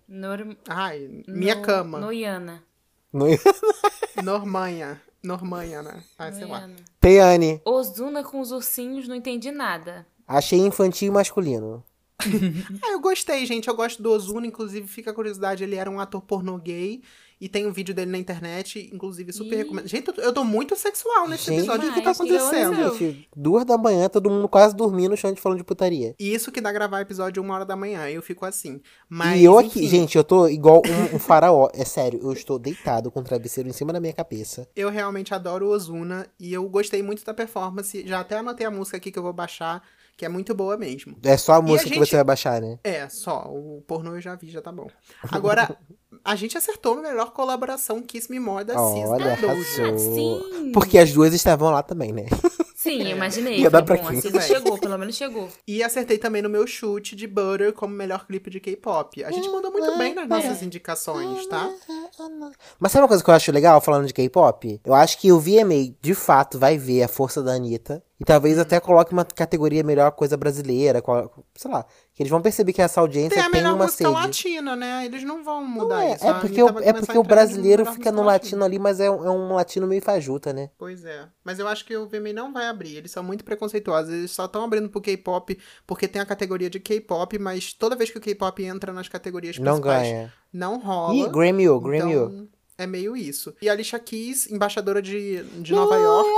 Norm... 0.07 0.53
Ai, 0.67 1.23
minha 1.27 1.55
no- 1.55 1.61
cama. 1.61 1.99
Noiana. 1.99 2.63
No... 3.11 3.25
Normanha. 4.23 5.01
Normanha, 5.23 5.81
né? 5.81 6.03
Ah, 6.17 6.31
sei 6.31 6.45
lá. 6.45 6.61
Noiana. 6.61 6.75
Tiane, 7.01 7.61
Ozuna 7.65 8.23
com 8.23 8.39
os 8.39 8.51
ursinhos, 8.51 9.07
não 9.07 9.15
entendi 9.15 9.51
nada. 9.51 10.05
achei 10.27 10.59
infantil 10.59 11.09
e 11.09 11.11
masculino. 11.11 11.83
Ah, 12.83 12.91
eu 12.93 12.99
gostei, 12.99 13.45
gente. 13.45 13.67
Eu 13.67 13.75
gosto 13.75 14.01
do 14.01 14.11
Ozuna, 14.11 14.47
inclusive, 14.47 14.87
fica 14.87 15.11
a 15.11 15.13
curiosidade, 15.13 15.63
ele 15.63 15.75
era 15.75 15.89
um 15.89 15.99
ator 15.99 16.21
pornô 16.21 16.57
gay. 16.57 17.01
E 17.41 17.47
tem 17.47 17.65
um 17.65 17.71
vídeo 17.71 17.95
dele 17.95 18.11
na 18.11 18.17
internet, 18.17 18.89
inclusive, 18.93 19.31
super 19.31 19.53
Ih. 19.53 19.57
recomendo. 19.59 19.87
Gente, 19.87 20.11
eu- 20.17 20.33
tô 20.33 20.43
muito 20.43 20.75
sexual 20.75 21.25
nesse 21.27 21.45
Gente, 21.45 21.59
episódio. 21.59 21.89
O 21.89 21.93
que 21.93 22.01
tá 22.01 22.13
que 22.13 22.21
acontecendo? 22.21 22.97
Gente, 22.97 23.29
duas 23.33 23.63
da 23.63 23.77
manhã, 23.77 24.09
todo 24.09 24.29
mundo 24.29 24.49
quase 24.49 24.75
dormindo, 24.75 25.15
chão 25.15 25.31
de 25.31 25.39
falando 25.39 25.57
de 25.59 25.63
putaria. 25.63 26.13
E 26.19 26.33
Isso 26.33 26.51
que 26.51 26.59
dá 26.59 26.69
gravar 26.71 26.99
episódio 26.99 27.41
uma 27.41 27.55
hora 27.55 27.65
da 27.65 27.77
manhã. 27.77 28.09
Eu 28.09 28.21
fico 28.21 28.45
assim. 28.45 28.81
Mas, 29.07 29.39
e 29.39 29.45
eu 29.45 29.57
aqui, 29.57 29.79
enfim, 29.79 29.87
gente, 29.87 30.17
eu 30.17 30.23
tô 30.23 30.49
igual 30.49 30.81
um, 30.85 31.15
um 31.15 31.19
faraó. 31.19 31.69
É 31.73 31.85
sério, 31.85 32.19
eu 32.21 32.33
estou 32.33 32.59
deitado 32.59 33.09
com 33.09 33.21
o 33.21 33.23
travesseiro 33.23 33.69
em 33.69 33.73
cima 33.73 33.93
da 33.93 34.01
minha 34.01 34.11
cabeça. 34.13 34.67
Eu 34.75 34.89
realmente 34.89 35.33
adoro 35.33 35.67
o 35.67 35.69
Ozuna 35.71 36.27
e 36.37 36.51
eu 36.53 36.67
gostei 36.67 37.01
muito 37.01 37.23
da 37.23 37.33
performance. 37.33 38.05
Já 38.05 38.19
até 38.19 38.37
anotei 38.39 38.67
a 38.67 38.71
música 38.71 38.97
aqui 38.97 39.11
que 39.13 39.17
eu 39.17 39.23
vou 39.23 39.31
baixar, 39.33 39.81
que 40.17 40.25
é 40.25 40.29
muito 40.29 40.53
boa 40.53 40.75
mesmo. 40.75 41.15
É 41.23 41.37
só 41.37 41.53
a 41.53 41.61
música 41.61 41.89
que 41.89 41.95
gente- 41.95 42.05
você 42.09 42.15
vai 42.17 42.25
baixar, 42.25 42.59
né? 42.61 42.77
É, 42.83 43.07
só. 43.07 43.45
O 43.49 43.81
pornô 43.87 44.15
eu 44.15 44.21
já 44.21 44.35
vi, 44.35 44.49
já 44.49 44.61
tá 44.61 44.73
bom. 44.73 44.87
Agora, 45.31 45.77
a 46.23 46.35
gente 46.35 46.57
acertou 46.57 46.97
a 46.97 47.01
melhor 47.01 47.31
colaboração 47.31 48.01
Kiss 48.01 48.29
Me 48.31 48.39
More 48.39 48.63
da 48.63 48.73
Cis 48.73 49.09
Olha, 49.09 49.25
da 49.25 49.33
arrasou. 49.33 49.97
sim. 49.97 50.71
Porque 50.73 50.97
as 50.97 51.11
duas 51.11 51.33
estavam 51.33 51.71
lá 51.71 51.81
também, 51.83 52.11
né? 52.11 52.25
Sim, 52.75 53.03
eu 53.03 53.09
imaginei. 53.09 53.59
Ia 53.59 53.69
dar 53.69 53.83
pra 53.83 53.97
bom, 53.97 54.07
a 54.07 54.11
quem? 54.11 54.21
Cisa 54.21 54.39
chegou, 54.39 54.77
pelo 54.77 54.97
menos 54.97 55.15
chegou. 55.15 55.49
E 55.67 55.83
acertei 55.83 56.17
também 56.17 56.41
no 56.41 56.49
meu 56.49 56.65
chute 56.65 57.13
de 57.13 57.27
Butter 57.27 57.73
como 57.73 57.93
melhor 57.93 58.25
clipe 58.25 58.49
de 58.49 58.61
K-pop. 58.61 59.21
A 59.23 59.31
gente 59.31 59.49
mandou 59.49 59.69
muito 59.69 59.97
bem 59.97 60.15
nas 60.15 60.29
nossas 60.29 60.63
indicações, 60.63 61.45
tá? 61.47 61.69
Mas 62.79 62.91
sabe 62.91 63.03
uma 63.03 63.09
coisa 63.09 63.21
que 63.21 63.29
eu 63.29 63.33
acho 63.33 63.51
legal 63.51 63.81
falando 63.81 64.07
de 64.07 64.13
K-pop? 64.13 64.79
Eu 64.85 64.93
acho 64.93 65.17
que 65.19 65.29
o 65.29 65.39
VMA, 65.39 65.93
de 66.01 66.13
fato, 66.13 66.57
vai 66.57 66.77
ver 66.77 67.03
a 67.03 67.07
força 67.09 67.43
da 67.43 67.51
Anitta. 67.51 68.01
E 68.19 68.25
talvez 68.25 68.59
até 68.59 68.81
coloque 68.81 69.13
uma 69.13 69.23
categoria 69.23 69.81
melhor 69.81 70.11
coisa 70.11 70.35
brasileira. 70.35 71.01
qual- 71.01 71.31
Sei 71.55 71.71
lá. 71.71 71.85
Que 72.13 72.21
eles 72.23 72.29
vão 72.29 72.41
perceber 72.41 72.73
que 72.73 72.81
essa 72.81 72.99
audiência 72.99 73.29
Tem 73.29 73.39
a 73.39 73.43
tem, 73.43 73.51
melhor 73.61 73.75
uma 73.75 73.85
música 73.85 74.03
sede. 74.03 74.13
latina, 74.13 74.75
né? 74.75 75.05
Eles 75.05 75.23
não 75.23 75.41
vão 75.41 75.63
mudar 75.65 76.03
É, 76.03 76.15
isso. 76.15 76.27
é 76.27 76.33
porque, 76.33 76.61
o, 76.61 76.79
é 76.79 76.91
porque 76.91 77.17
o 77.17 77.23
brasileiro 77.23 77.85
fica 77.85 78.11
no 78.11 78.21
latino 78.21 78.65
ali, 78.65 78.77
mas 78.77 78.99
é, 78.99 79.09
um- 79.09 79.25
é 79.25 79.31
um 79.31 79.53
latino 79.53 79.87
meio 79.87 80.01
fajuta, 80.01 80.51
né? 80.51 80.69
Pois 80.77 81.05
é. 81.05 81.29
Mas 81.45 81.59
eu 81.59 81.67
acho 81.69 81.85
que 81.85 81.95
o 81.95 82.07
VMA 82.09 82.33
não 82.33 82.51
vai 82.51 82.67
abrir. 82.67 82.97
Eles 82.97 83.09
são 83.11 83.23
muito 83.23 83.45
preconceituosos. 83.45 84.11
Eles 84.13 84.31
só 84.31 84.43
estão 84.45 84.65
abrindo 84.65 84.89
pro 84.89 84.99
K-pop 84.99 85.57
porque 85.87 86.05
tem 86.05 86.21
a 86.21 86.25
categoria 86.25 86.69
de 86.69 86.79
K-pop, 86.81 87.39
mas 87.39 87.71
toda 87.71 87.95
vez 87.95 88.11
que 88.11 88.17
o 88.17 88.21
K-pop 88.21 88.61
entra 88.61 88.91
nas 88.91 89.07
categorias 89.07 89.57
Não 89.59 89.79
ganha. 89.79 90.33
não 90.51 90.77
rola. 90.77 91.15
Ih, 91.15 91.29
Grammy-O, 91.29 91.79
Grammy-O. 91.79 92.25
Então, 92.25 92.47
é 92.77 92.85
meio 92.85 93.15
isso. 93.15 93.53
E 93.61 93.69
a 93.69 93.73
Alicia 93.73 93.99
Keys, 93.99 94.49
embaixadora 94.51 95.01
de, 95.01 95.41
de 95.61 95.73
Nova 95.73 95.95
York. 95.95 96.29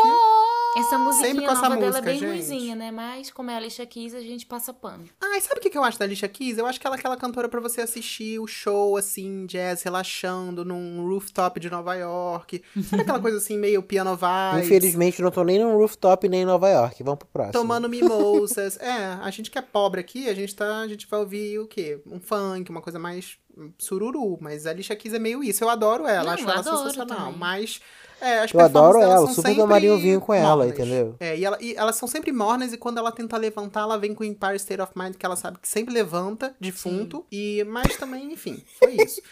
Essa 0.78 0.90
Sempre 0.92 1.04
musiquinha 1.04 1.46
com 1.48 1.52
essa 1.52 1.62
nova 1.70 1.76
dela 1.76 1.86
é 1.86 1.88
música, 1.90 2.02
bem 2.06 2.20
gente. 2.20 2.30
ruizinha, 2.30 2.76
né? 2.76 2.92
Mas 2.92 3.30
como 3.30 3.52
é 3.52 3.56
a 3.56 3.58
Alicia 3.58 3.86
Keys, 3.86 4.14
a 4.16 4.22
gente 4.22 4.46
passa 4.46 4.74
pano. 4.74 5.04
Ah, 5.20 5.38
e 5.38 5.42
sabe 5.42 5.60
o 5.60 5.62
que 5.62 5.70
que 5.70 5.78
eu 5.78 5.84
acho 5.84 6.00
da 6.00 6.06
Alicia 6.06 6.28
Keys? 6.30 6.58
Eu 6.58 6.66
acho 6.66 6.80
que 6.80 6.88
ela 6.88 6.96
é 6.96 7.00
aquela 7.00 7.18
cantora 7.18 7.50
pra 7.50 7.60
você 7.60 7.82
assistir 7.82 8.40
o 8.40 8.48
show, 8.48 8.96
assim, 8.96 9.46
jazz, 9.46 9.84
relaxando 9.84 10.64
num 10.64 11.06
rooftop 11.08 11.60
de 11.60 11.70
Nova 11.70 11.94
York. 11.96 12.62
Sabe 12.90 13.02
aquela 13.02 13.20
coisa 13.22 13.38
assim, 13.38 13.58
meio 13.58 13.84
piano 13.84 14.16
vibes? 14.16 14.66
Infelizmente, 14.66 15.22
não 15.22 15.32
tô 15.32 15.44
nem 15.44 15.60
no 15.60 15.76
rooftop 15.78 16.28
nem 16.30 16.44
em 16.44 16.46
Nova 16.46 16.70
York. 16.70 17.04
Vamos 17.04 17.20
pro 17.20 17.28
próximo. 17.28 17.54
Tomando 17.54 17.90
mimosas. 17.90 18.78
é, 18.82 19.18
a 19.22 19.30
gente 19.30 19.52
que 19.52 19.58
é 19.58 19.62
pobre 19.62 20.00
aqui, 20.00 20.30
a 20.30 20.34
gente, 20.34 20.56
tá, 20.56 20.80
a 20.80 20.88
gente 20.88 21.06
vai 21.08 21.20
ouvir 21.20 21.60
o 21.60 21.68
quê? 21.68 22.00
Um 22.06 22.20
funk, 22.20 22.70
uma 22.70 22.82
coisa 22.82 22.98
mais 22.98 23.38
sururu. 23.78 24.38
Mas 24.40 24.66
a 24.66 24.70
Alicia 24.72 24.96
Keys 24.96 25.14
é 25.14 25.20
meio 25.20 25.44
isso. 25.44 25.64
Eu 25.64 25.70
adoro 25.70 26.08
ela, 26.08 26.24
Não, 26.24 26.34
acho 26.34 26.44
eu 26.44 26.50
ela 26.50 26.60
adoro 26.60 26.78
sensacional. 26.78 27.18
também. 27.26 27.38
Mas 27.38 27.82
é, 28.22 28.40
as 28.44 28.54
Eu 28.54 28.60
adoro 28.60 29.00
ela, 29.02 29.18
são 29.18 29.34
super 29.34 29.56
tomaria 29.56 29.94
um 29.94 29.98
vinho 30.00 30.22
com 30.22 30.34
ela, 30.34 30.56
mornas. 30.64 30.72
entendeu? 30.74 31.16
É, 31.20 31.38
e, 31.38 31.44
ela- 31.46 31.58
e 31.62 31.74
elas 31.76 31.96
são 31.96 32.08
sempre 32.08 32.32
mornas 32.32 32.72
e 32.74 32.78
quando 32.78 32.98
ela 33.00 33.12
tenta 33.12 33.36
levantar, 33.38 33.82
ela 33.82 33.98
vem 33.98 34.14
com 34.14 34.24
o 34.24 34.28
Empire 34.28 34.56
State 34.56 34.82
of 34.82 34.92
Mind, 34.96 35.16
que 35.16 35.26
ela 35.26 35.36
sabe 35.36 35.58
que 35.60 35.68
sempre 35.68 35.94
levanta, 35.94 36.56
defunto. 36.60 37.26
E, 37.32 37.64
mas 37.68 37.98
também, 37.98 38.32
enfim, 38.32 38.64
foi 38.80 38.94
isso. 38.96 39.22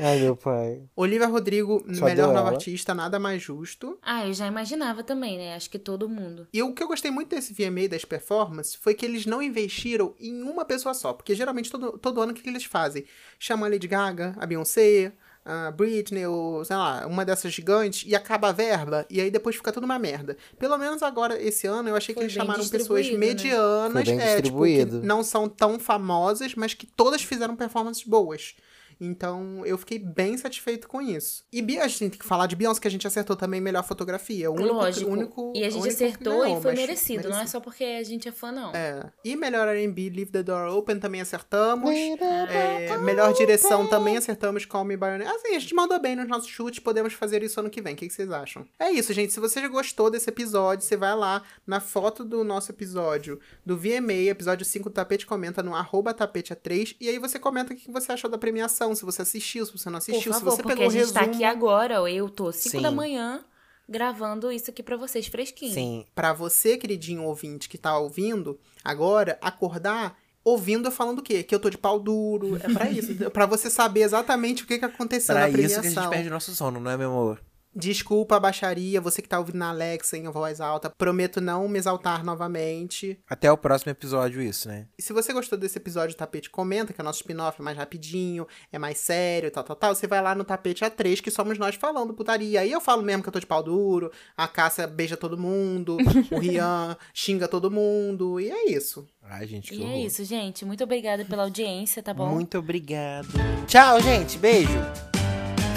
Ai, 0.00 0.20
meu 0.20 0.36
pai. 0.36 0.82
Olivia 0.94 1.26
Rodrigo, 1.26 1.84
Só 1.92 2.04
melhor 2.04 2.28
nova 2.28 2.38
ela. 2.38 2.50
artista, 2.52 2.94
nada 2.94 3.18
mais 3.18 3.42
justo. 3.42 3.98
Ah, 4.00 4.24
eu 4.28 4.32
já 4.32 4.46
imaginava 4.46 5.02
também, 5.02 5.36
né? 5.36 5.56
Acho 5.56 5.68
que 5.68 5.76
todo 5.78 6.08
mundo. 6.08 6.46
E 6.52 6.62
o 6.62 6.72
que 6.72 6.80
eu 6.80 6.86
gostei 6.86 7.10
muito 7.10 7.30
desse 7.30 7.52
VMA 7.52 7.88
das 7.88 8.04
performances 8.04 8.76
foi 8.76 8.94
que 8.94 9.04
eles 9.04 9.26
não 9.26 9.42
investiram 9.42 10.14
em 10.20 10.40
uma 10.42 10.64
pessoa 10.64 10.94
só. 10.94 11.12
Porque 11.12 11.34
geralmente 11.34 11.68
todo, 11.68 11.98
todo 11.98 12.20
ano 12.20 12.30
o 12.30 12.34
que, 12.36 12.42
que 12.42 12.48
eles 12.48 12.62
fazem? 12.64 13.04
Chamam 13.40 13.64
a 13.66 13.68
Lady 13.68 13.88
Gaga, 13.88 14.36
a 14.38 14.46
Beyoncé, 14.46 15.10
a 15.48 15.70
Britney, 15.70 16.26
ou 16.26 16.62
sei 16.62 16.76
lá, 16.76 17.06
uma 17.06 17.24
dessas 17.24 17.52
gigantes, 17.54 18.04
e 18.06 18.14
acaba 18.14 18.50
a 18.50 18.52
verba, 18.52 19.06
e 19.08 19.18
aí 19.18 19.30
depois 19.30 19.56
fica 19.56 19.72
tudo 19.72 19.84
uma 19.84 19.98
merda. 19.98 20.36
Pelo 20.58 20.76
menos 20.76 21.02
agora, 21.02 21.40
esse 21.40 21.66
ano, 21.66 21.88
eu 21.88 21.96
achei 21.96 22.14
que 22.14 22.20
Foi 22.20 22.24
eles 22.24 22.34
chamaram 22.34 22.68
pessoas 22.68 23.10
né? 23.10 23.16
medianas, 23.16 24.08
é, 24.08 24.42
tipo, 24.42 24.62
que 24.62 24.84
não 24.84 25.24
são 25.24 25.48
tão 25.48 25.78
famosas, 25.78 26.54
mas 26.54 26.74
que 26.74 26.86
todas 26.86 27.22
fizeram 27.22 27.56
performances 27.56 28.04
boas. 28.04 28.54
Então, 29.00 29.64
eu 29.64 29.78
fiquei 29.78 29.98
bem 29.98 30.36
satisfeito 30.36 30.88
com 30.88 31.00
isso. 31.00 31.44
E 31.52 31.62
Bi- 31.62 31.78
a 31.78 31.86
gente 31.88 31.98
tem 31.98 32.10
que 32.10 32.24
falar 32.24 32.46
de 32.46 32.56
Beyoncé, 32.56 32.80
que 32.80 32.88
a 32.88 32.90
gente 32.90 33.06
acertou 33.06 33.36
também 33.36 33.60
melhor 33.60 33.84
fotografia. 33.84 34.50
O 34.50 34.54
único, 34.54 34.74
Lógico. 34.74 35.10
único- 35.10 35.52
e 35.54 35.64
a 35.64 35.68
o 35.68 35.70
gente 35.70 35.88
acertou 35.88 36.40
ganhou, 36.40 36.58
e 36.58 36.62
foi 36.62 36.72
mas 36.72 36.80
merecido, 36.80 37.28
não 37.28 37.40
é 37.40 37.46
só 37.46 37.60
porque 37.60 37.84
a 37.84 38.02
gente 38.02 38.28
é 38.28 38.32
fã, 38.32 38.50
não. 38.52 38.72
é. 38.74 39.10
E 39.24 39.36
melhor 39.36 39.68
R&B, 39.68 40.10
Leave 40.10 40.30
the 40.32 40.42
Door 40.42 40.74
Open, 40.76 40.98
também 40.98 41.20
acertamos. 41.20 41.90
É, 41.90 42.96
melhor 42.98 43.32
direção, 43.32 43.86
também 43.86 44.16
acertamos 44.16 44.64
Call 44.64 44.84
Me 44.84 44.96
By 44.96 45.06
Your 45.06 45.18
Name. 45.18 45.30
Assim, 45.30 45.54
a 45.54 45.58
gente 45.58 45.74
mandou 45.74 45.98
bem 46.00 46.16
nos 46.16 46.28
nossos 46.28 46.48
chutes, 46.48 46.80
podemos 46.80 47.12
fazer 47.12 47.42
isso 47.42 47.60
ano 47.60 47.70
que 47.70 47.80
vem. 47.80 47.94
O 47.94 47.96
que 47.96 48.08
vocês 48.10 48.30
acham? 48.30 48.66
É 48.78 48.90
isso, 48.90 49.12
gente. 49.12 49.32
Se 49.32 49.40
você 49.40 49.60
já 49.60 49.68
gostou 49.68 50.10
desse 50.10 50.28
episódio, 50.28 50.84
você 50.84 50.96
vai 50.96 51.14
lá 51.14 51.42
na 51.66 51.80
foto 51.80 52.24
do 52.24 52.42
nosso 52.44 52.70
episódio 52.72 53.38
do 53.64 53.76
VMA, 53.76 54.28
episódio 54.30 54.64
5 54.64 54.88
do 54.88 54.92
Tapete, 54.94 55.26
comenta 55.26 55.62
no 55.62 55.74
arroba 55.74 56.12
tapete3, 56.14 56.96
e 57.00 57.08
aí 57.08 57.18
você 57.18 57.38
comenta 57.38 57.72
o 57.72 57.76
que 57.76 57.90
você 57.90 58.12
achou 58.12 58.30
da 58.30 58.38
premiação, 58.38 58.87
se 58.94 59.04
você 59.04 59.22
assistiu, 59.22 59.64
se 59.66 59.72
você 59.72 59.88
não 59.90 59.98
assistiu, 59.98 60.32
favor, 60.32 60.50
se 60.50 60.56
você 60.56 60.62
porque 60.62 60.76
pegou 60.76 60.84
a 60.84 60.88
o 60.88 60.90
gente 60.90 61.12
tá 61.12 61.20
resumo. 61.20 61.34
aqui 61.36 61.44
agora, 61.44 62.02
ó, 62.02 62.08
eu 62.08 62.28
tô 62.28 62.52
5 62.52 62.76
Sim. 62.76 62.82
da 62.82 62.90
manhã 62.90 63.44
gravando 63.88 64.52
isso 64.52 64.70
aqui 64.70 64.82
pra 64.82 64.96
vocês 64.96 65.26
fresquinho. 65.26 65.72
Sim. 65.74 66.04
Pra 66.14 66.32
você, 66.32 66.76
queridinho 66.76 67.24
ouvinte 67.24 67.68
que 67.68 67.78
tá 67.78 67.96
ouvindo, 67.98 68.58
agora, 68.84 69.38
acordar 69.40 70.16
ouvindo 70.44 70.88
eu 70.88 70.92
falando 70.92 71.18
o 71.18 71.22
quê? 71.22 71.42
Que 71.42 71.54
eu 71.54 71.60
tô 71.60 71.68
de 71.68 71.76
pau 71.78 71.98
duro. 72.00 72.56
É 72.56 72.72
pra 72.72 72.90
isso. 72.90 73.14
pra 73.30 73.44
você 73.46 73.68
saber 73.68 74.00
exatamente 74.02 74.62
o 74.62 74.66
que, 74.66 74.78
que 74.78 74.84
aconteceu 74.84 75.34
Pra 75.34 75.42
na 75.42 75.48
isso 75.48 75.56
premiação. 75.58 75.82
que 75.82 75.88
a 75.88 76.02
gente 76.02 76.10
perde 76.10 76.30
nosso 76.30 76.54
sono, 76.54 76.80
não 76.80 76.90
é, 76.90 76.96
meu 76.96 77.10
amor? 77.10 77.40
Desculpa 77.78 78.34
a 78.36 78.40
baixaria, 78.40 79.00
você 79.00 79.22
que 79.22 79.28
tá 79.28 79.38
ouvindo 79.38 79.58
na 79.58 79.68
Alexa 79.70 80.16
em 80.18 80.24
voz 80.28 80.60
alta. 80.60 80.90
Prometo 80.90 81.40
não 81.40 81.68
me 81.68 81.78
exaltar 81.78 82.24
novamente. 82.24 83.16
Até 83.30 83.52
o 83.52 83.56
próximo 83.56 83.92
episódio, 83.92 84.42
isso, 84.42 84.66
né? 84.66 84.86
E 84.98 85.02
se 85.02 85.12
você 85.12 85.32
gostou 85.32 85.56
desse 85.56 85.78
episódio 85.78 86.16
do 86.16 86.18
Tapete, 86.18 86.50
comenta, 86.50 86.92
que 86.92 87.00
é 87.00 87.02
o 87.02 87.04
nosso 87.04 87.20
spin-off 87.20 87.60
é 87.60 87.62
mais 87.62 87.76
rapidinho, 87.76 88.48
é 88.72 88.78
mais 88.80 88.98
sério, 88.98 89.48
tal, 89.52 89.62
tal, 89.62 89.76
tal. 89.76 89.94
Você 89.94 90.08
vai 90.08 90.20
lá 90.20 90.34
no 90.34 90.42
Tapete 90.42 90.84
A3, 90.84 91.20
que 91.20 91.30
somos 91.30 91.56
nós 91.56 91.76
falando 91.76 92.12
putaria. 92.14 92.60
Aí 92.62 92.72
eu 92.72 92.80
falo 92.80 93.00
mesmo 93.02 93.22
que 93.22 93.28
eu 93.28 93.32
tô 93.32 93.38
de 93.38 93.46
pau 93.46 93.62
duro, 93.62 94.10
a 94.36 94.48
Cássia 94.48 94.86
beija 94.88 95.16
todo 95.16 95.38
mundo, 95.38 95.98
o 96.32 96.38
Rian 96.40 96.96
xinga 97.14 97.46
todo 97.46 97.70
mundo, 97.70 98.40
e 98.40 98.50
é 98.50 98.70
isso. 98.72 99.06
Ai, 99.22 99.46
gente, 99.46 99.70
que 99.70 99.76
E 99.76 99.82
é 99.82 99.86
horror. 99.86 99.98
isso, 100.06 100.24
gente. 100.24 100.64
Muito 100.64 100.82
obrigada 100.82 101.24
pela 101.24 101.44
audiência, 101.44 102.02
tá 102.02 102.12
bom? 102.12 102.28
Muito 102.28 102.58
obrigado. 102.58 103.28
Tchau, 103.68 104.00
gente. 104.00 104.36
Beijo. 104.36 105.07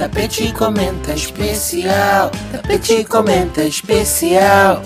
Tapete 0.01 0.51
comenta 0.51 1.13
especial. 1.13 2.31
Tapete 2.51 3.03
comenta 3.03 3.61
especial. 3.61 4.81